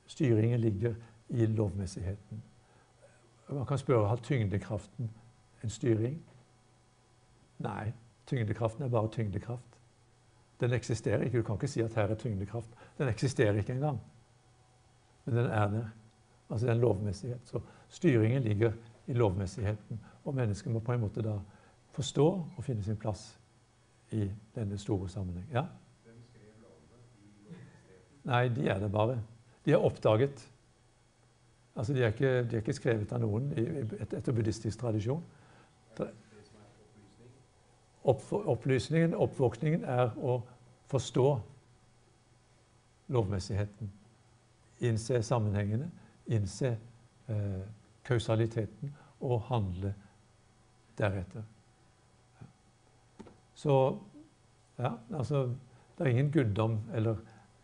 Styringen 0.07 0.59
ligger 0.59 0.95
i 1.29 1.45
lovmessigheten. 1.45 2.43
Man 3.49 3.65
kan 3.65 3.77
spørre 3.77 4.07
har 4.07 4.15
tyngdekraften 4.15 5.11
en 5.63 5.69
styring. 5.69 6.19
Nei, 7.57 7.93
tyngdekraften 8.27 8.83
er 8.83 8.89
bare 8.89 9.11
tyngdekraft. 9.11 9.79
Den 10.59 10.73
eksisterer 10.73 11.21
ikke. 11.21 11.37
Du 11.37 11.43
kan 11.43 11.55
ikke 11.55 11.67
si 11.67 11.81
at 11.81 11.95
her 11.95 12.07
er 12.07 12.15
tyngdekraft. 12.15 12.69
Den 12.97 13.07
eksisterer 13.07 13.57
ikke 13.57 13.73
engang. 13.73 13.99
Men 15.25 15.37
den 15.37 15.45
er 15.45 15.67
der. 15.67 15.85
Altså 16.49 16.65
det 16.65 16.71
er 16.71 16.75
en 16.75 16.81
lovmessighet. 16.81 17.41
Så 17.43 17.59
styringen 17.89 18.41
ligger 18.41 18.71
i 19.07 19.13
lovmessigheten. 19.13 19.99
Og 20.23 20.35
mennesket 20.35 20.71
må 20.71 20.79
på 20.79 20.93
en 20.93 21.03
måte 21.05 21.23
da 21.25 21.37
forstå 21.95 22.27
og 22.57 22.63
finne 22.63 22.83
sin 22.83 22.97
plass 22.97 23.39
i 24.11 24.27
denne 24.55 24.77
store 24.77 25.09
sammenheng. 25.09 25.47
Ja? 25.53 25.65
Nei, 28.25 28.47
de 28.49 28.67
er 28.67 28.79
det 28.79 28.91
bare. 28.91 29.19
De 29.65 29.71
er 29.71 29.77
oppdaget. 29.77 30.51
Altså, 31.75 31.93
de 31.93 32.03
er 32.03 32.07
ikke, 32.07 32.43
de 32.43 32.55
er 32.55 32.63
ikke 32.63 32.73
skrevet 32.73 33.11
av 33.13 33.21
noen 33.21 33.51
etter 34.01 34.31
buddhistisk 34.33 34.79
tradisjon. 34.79 35.23
opplysningen, 38.05 39.15
oppvåkningen, 39.17 39.83
er 39.83 40.11
å 40.17 40.39
forstå 40.87 41.29
lovmessigheten. 43.07 43.91
Innse 44.85 45.21
sammenhengene, 45.23 45.89
innse 46.27 46.77
eh, 47.27 47.63
kausaliteten 48.05 48.95
og 49.19 49.41
handle 49.49 49.93
deretter. 50.97 51.43
Så 53.55 53.97
ja, 54.77 54.91
altså 55.13 55.55
Det 55.97 56.03
er 56.03 56.11
ingen 56.11 56.31
guddom 56.31 56.79
eller 56.93 57.15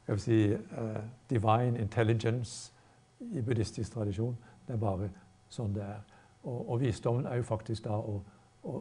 skal 0.03 0.15
vi 0.15 0.19
si, 0.19 0.53
uh, 0.53 1.03
divine 1.29 1.79
intelligence 1.79 2.73
i 3.19 3.41
buddhistisk 3.41 3.93
tradisjon. 3.93 4.37
Det 4.67 4.73
er 4.73 4.79
bare 4.79 5.09
sånn 5.49 5.73
det 5.75 5.83
er. 5.83 5.99
Og, 6.43 6.69
og 6.69 6.79
visdommen 6.81 7.25
er 7.25 7.35
jo 7.41 7.43
faktisk 7.43 7.83
da 7.85 7.97
å, 7.99 8.21
å, 8.63 8.77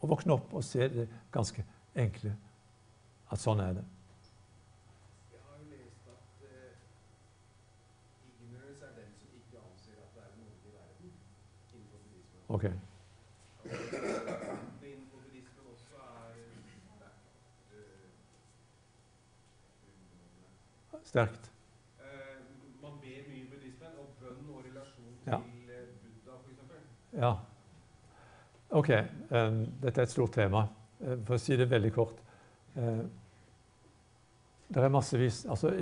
å, 0.00 0.06
våkne 0.06 0.36
opp 0.36 0.52
og 0.54 0.64
se 0.64 0.88
det 0.88 1.08
ganske 1.32 1.64
enkle 1.96 2.34
at 3.30 3.40
sånn 3.40 3.60
er 3.64 3.80
det. 3.80 3.84
Jeg 5.32 5.40
har 5.46 5.58
jo 5.58 5.66
lest 5.72 6.12
at 6.12 6.44
uh, 6.44 6.70
ignorance 8.44 8.84
er 8.84 8.94
den 9.00 9.10
som 9.16 9.40
ikke 9.40 9.64
anser 9.64 9.96
at 10.04 10.12
det 10.14 10.22
er 10.28 10.32
noe 10.36 10.52
i 10.54 10.76
verden 10.76 11.16
Okay. 12.50 12.72
Sterkt. 21.04 21.52
Eh, 21.98 22.06
man 22.82 22.98
ber 23.02 23.22
mye 23.28 23.44
buddhismen, 23.52 23.94
om 24.02 24.10
bønn 24.18 24.50
og 24.50 24.64
relasjon 24.66 25.14
til 25.22 25.30
ja. 25.30 25.38
Eh, 25.38 25.86
Buddha 26.02 26.40
f.eks. 26.40 26.74
Ja. 27.22 27.32
Ok. 28.82 28.90
Dette 28.90 29.94
er 29.94 30.02
et 30.02 30.10
stort 30.10 30.34
tema. 30.34 30.66
Uh, 30.98 31.16
for 31.22 31.38
å 31.38 31.42
si 31.42 31.54
det 31.58 31.70
veldig 31.70 31.94
kort. 31.94 32.18
Uh, 32.74 33.06
det 34.70 34.84
er 34.86 34.92
massevis 34.94 35.40
altså, 35.50 35.72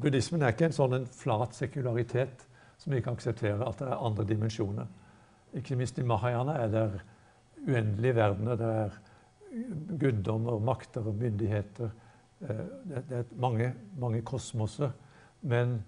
Buddhismen 0.00 0.40
er 0.40 0.54
ikke 0.54 0.70
en 0.70 0.76
sånn 0.76 0.94
en 0.96 1.10
flat 1.12 1.52
sekularitet 1.56 2.46
som 2.80 2.94
vi 2.94 3.02
kan 3.04 3.16
akseptere 3.16 3.64
at 3.64 3.80
det 3.80 3.88
er 3.88 4.08
andre 4.08 4.24
dimensjoner. 4.28 4.88
Ikke 5.54 5.76
minst 5.76 5.98
i 5.98 6.06
Mahayana 6.06 6.58
er 6.62 6.68
det 6.68 6.84
uendelige 7.66 8.14
verdener. 8.16 8.56
Det 8.56 8.70
er 8.84 9.00
guddommer, 9.98 10.58
makter 10.62 11.06
og 11.06 11.14
myndigheter 11.18 11.90
Eh, 12.40 12.56
det, 12.88 13.16
er 13.16 13.24
mange, 13.36 13.74
mange 13.98 14.22
kosmoser, 14.22 14.90
men 15.42 15.84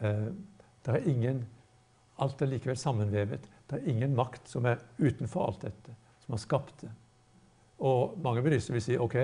eh, 0.00 0.32
det 0.86 0.94
er 0.94 1.10
ingen 1.10 1.44
Alt 2.18 2.40
er 2.40 2.48
likevel 2.48 2.78
sammenvevet. 2.80 3.42
Det 3.68 3.76
er 3.76 3.88
ingen 3.92 4.14
makt 4.16 4.48
som 4.48 4.64
er 4.64 4.78
utenfor 4.96 5.50
alt 5.50 5.66
dette, 5.66 5.92
som 6.22 6.32
har 6.32 6.38
skapt 6.40 6.78
det. 6.80 6.88
Og 7.84 8.14
mange 8.24 8.40
buddhister 8.40 8.72
vil 8.72 8.82
si 8.82 8.96
ok, 8.96 9.16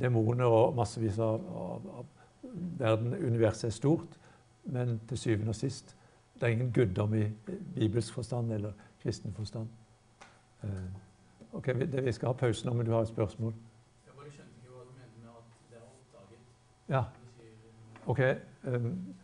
demoner 0.00 0.50
og 0.50 0.74
massevis 0.74 1.20
av, 1.22 1.44
av, 1.46 1.86
av 2.00 2.56
verden, 2.80 3.14
universet 3.14 3.68
er 3.68 3.76
stort, 3.76 4.18
men 4.66 4.96
til 5.06 5.20
syvende 5.20 5.54
og 5.54 5.60
sist 5.60 5.94
det 6.34 6.48
er 6.48 6.56
ingen 6.56 6.72
guddom 6.74 7.14
i 7.14 7.28
bibelsk 7.76 8.18
forstand 8.18 8.50
eller 8.52 8.74
kristen 9.04 9.32
forstand. 9.32 9.68
Eh, 10.62 10.68
ok, 11.52 11.66
det, 11.66 12.04
Vi 12.04 12.12
skal 12.12 12.26
ha 12.26 12.32
pause 12.32 12.66
nå, 12.66 12.72
men 12.72 12.86
du 12.86 12.92
har 12.92 13.00
et 13.04 13.08
spørsmål? 13.08 13.54
Jeg 14.06 14.14
bare 14.16 14.30
skjønte 14.32 14.50
ikke 14.62 14.72
hva 14.72 14.80
du 14.84 14.90
mente 14.96 15.20
med 15.20 15.30
at 15.30 15.44
det 15.70 15.76
er 15.76 15.82
oppdaget. 15.90 16.38
Ja. 16.88 17.02
OK. 18.06 18.20
Um, 18.64 19.14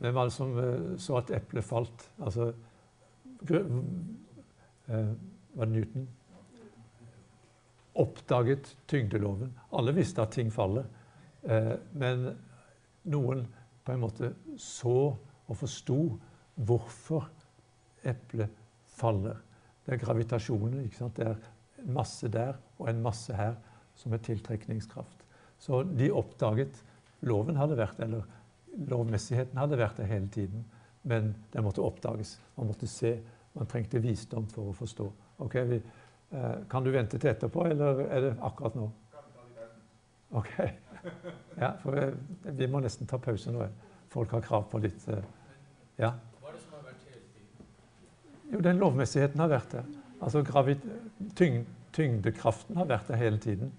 hvem 0.00 0.14
var 0.14 0.24
det 0.24 0.32
som 0.32 0.56
uh, 0.56 0.98
så 0.98 1.16
at 1.20 1.30
eplet 1.36 1.64
falt? 1.64 2.12
Altså 2.18 2.52
Var 3.40 3.64
det 5.64 5.68
Newton? 5.68 6.08
Oppdaget 7.94 8.78
tyngdeloven. 8.88 9.58
Alle 9.72 9.94
visste 9.94 10.22
at 10.22 10.30
ting 10.30 10.52
faller. 10.52 10.84
Men 11.92 12.36
noen 13.04 13.46
på 13.84 13.92
en 13.92 14.00
måte 14.00 14.34
så 14.56 15.16
og 15.48 15.56
forsto 15.56 16.18
hvorfor 16.66 17.28
eplet 18.08 18.54
faller. 18.98 19.38
Det 19.86 19.94
er 19.94 20.02
gravitasjonen. 20.02 20.82
ikke 20.84 20.96
sant? 20.96 21.16
Det 21.16 21.26
er 21.26 21.36
en 21.84 21.94
masse 21.94 22.28
der 22.28 22.58
og 22.78 22.90
en 22.90 23.02
masse 23.02 23.34
her 23.34 23.54
som 23.98 24.12
er 24.12 24.22
tiltrekningskraft. 24.22 25.24
Så 25.58 25.82
de 25.82 26.10
oppdaget 26.14 26.82
loven 27.26 27.56
hadde 27.58 27.78
vært, 27.78 27.98
eller 28.04 28.26
lovmessigheten 28.88 29.58
hadde 29.58 29.78
vært 29.78 29.98
der 29.98 30.10
hele 30.10 30.28
tiden. 30.34 30.66
Men 31.02 31.34
den 31.52 31.64
måtte 31.64 31.82
oppdages. 31.82 32.36
Man 32.56 32.70
måtte 32.70 32.86
se. 32.86 33.16
Man 33.54 33.66
trengte 33.66 34.02
visdom 34.02 34.46
for 34.52 34.70
å 34.70 34.76
forstå. 34.76 35.08
Ok, 35.42 35.54
vi, 35.66 35.80
eh, 36.32 36.56
Kan 36.68 36.84
du 36.84 36.90
vente 36.90 37.18
til 37.18 37.30
etterpå, 37.30 37.64
eller 37.70 38.00
er 38.06 38.20
det 38.20 38.36
akkurat 38.40 38.74
nå? 38.74 38.90
Ok. 40.30 40.52
Ja, 41.58 41.72
for 41.82 41.94
vi, 41.94 42.50
vi 42.58 42.66
må 42.66 42.80
nesten 42.80 43.06
ta 43.06 43.18
pause 43.18 43.50
nå. 43.50 43.66
Folk 44.12 44.30
har 44.30 44.40
krav 44.44 44.68
på 44.70 44.78
litt 44.82 45.08
eh, 45.08 45.22
Ja? 45.98 46.12
Hva 46.40 46.50
er 46.50 46.56
det 46.56 46.62
som 46.62 46.74
har 46.76 46.84
vært 46.84 47.06
hele 47.08 47.22
tiden? 47.34 47.64
Jo, 48.52 48.60
den 48.64 48.80
lovmessigheten 48.80 49.40
har 49.40 49.50
vært 49.52 49.72
der. 49.72 49.90
Altså 50.20 50.42
tyngd, 51.36 51.66
tyngdekraften 51.92 52.76
har 52.76 52.88
vært 52.88 53.08
der 53.08 53.20
hele 53.20 53.38
tiden. 53.38 53.72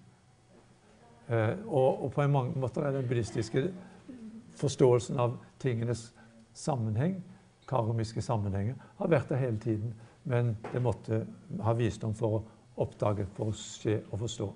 Eh, 1.30 1.56
og, 1.68 2.04
og, 2.04 2.12
på 2.12 2.22
en 2.22 2.32
mange 2.32 2.60
måter 2.60 2.86
er 2.86 2.96
den 2.96 3.08
buddhistiske 3.08 3.68
forståelsen 4.60 5.20
av 5.20 5.38
tingenes 5.60 6.10
sammenheng, 6.54 7.20
karomiske 7.70 8.22
sammenhenger, 8.22 8.76
har 8.98 9.12
vært 9.12 9.30
der 9.30 9.44
hele 9.44 9.60
tiden. 9.60 9.94
Men 10.24 10.58
det 10.74 10.82
måtte 10.82 11.24
ha 11.64 11.74
visdom 11.74 12.14
for 12.18 12.40
å 12.40 12.44
oppdage, 12.84 13.28
for 13.36 13.52
å 13.52 13.56
se 13.56 14.02
og 14.10 14.20
forstå. 14.26 14.50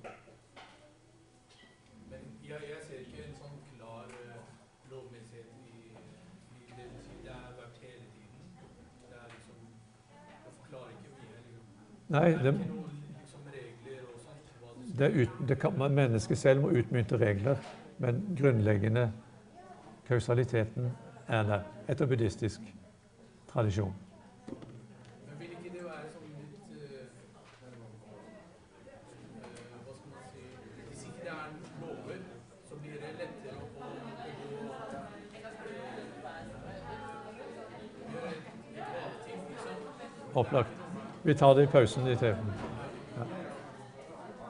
Nei, 12.13 12.31
det, 12.43 12.59
det, 14.99 15.09
ut, 15.09 15.29
det 15.47 15.55
kan, 15.59 15.73
mennesket 15.93 16.37
selv 16.37 16.61
må 16.61 16.69
utmynte 16.69 17.17
regler, 17.17 17.57
men 17.97 18.21
grunnleggende 18.37 19.07
kausaliteten 20.07 20.91
er 21.27 21.43
der, 21.49 21.67
etter 21.89 22.05
buddhistisk 22.05 22.61
tradisjon. 23.49 23.93
opplagt. 40.35 40.82
Vi 41.23 41.33
tar 41.33 41.55
det 41.55 41.63
i 41.63 41.67
pausen 41.67 42.07
i 42.07 42.15
TV-en. 42.15 42.72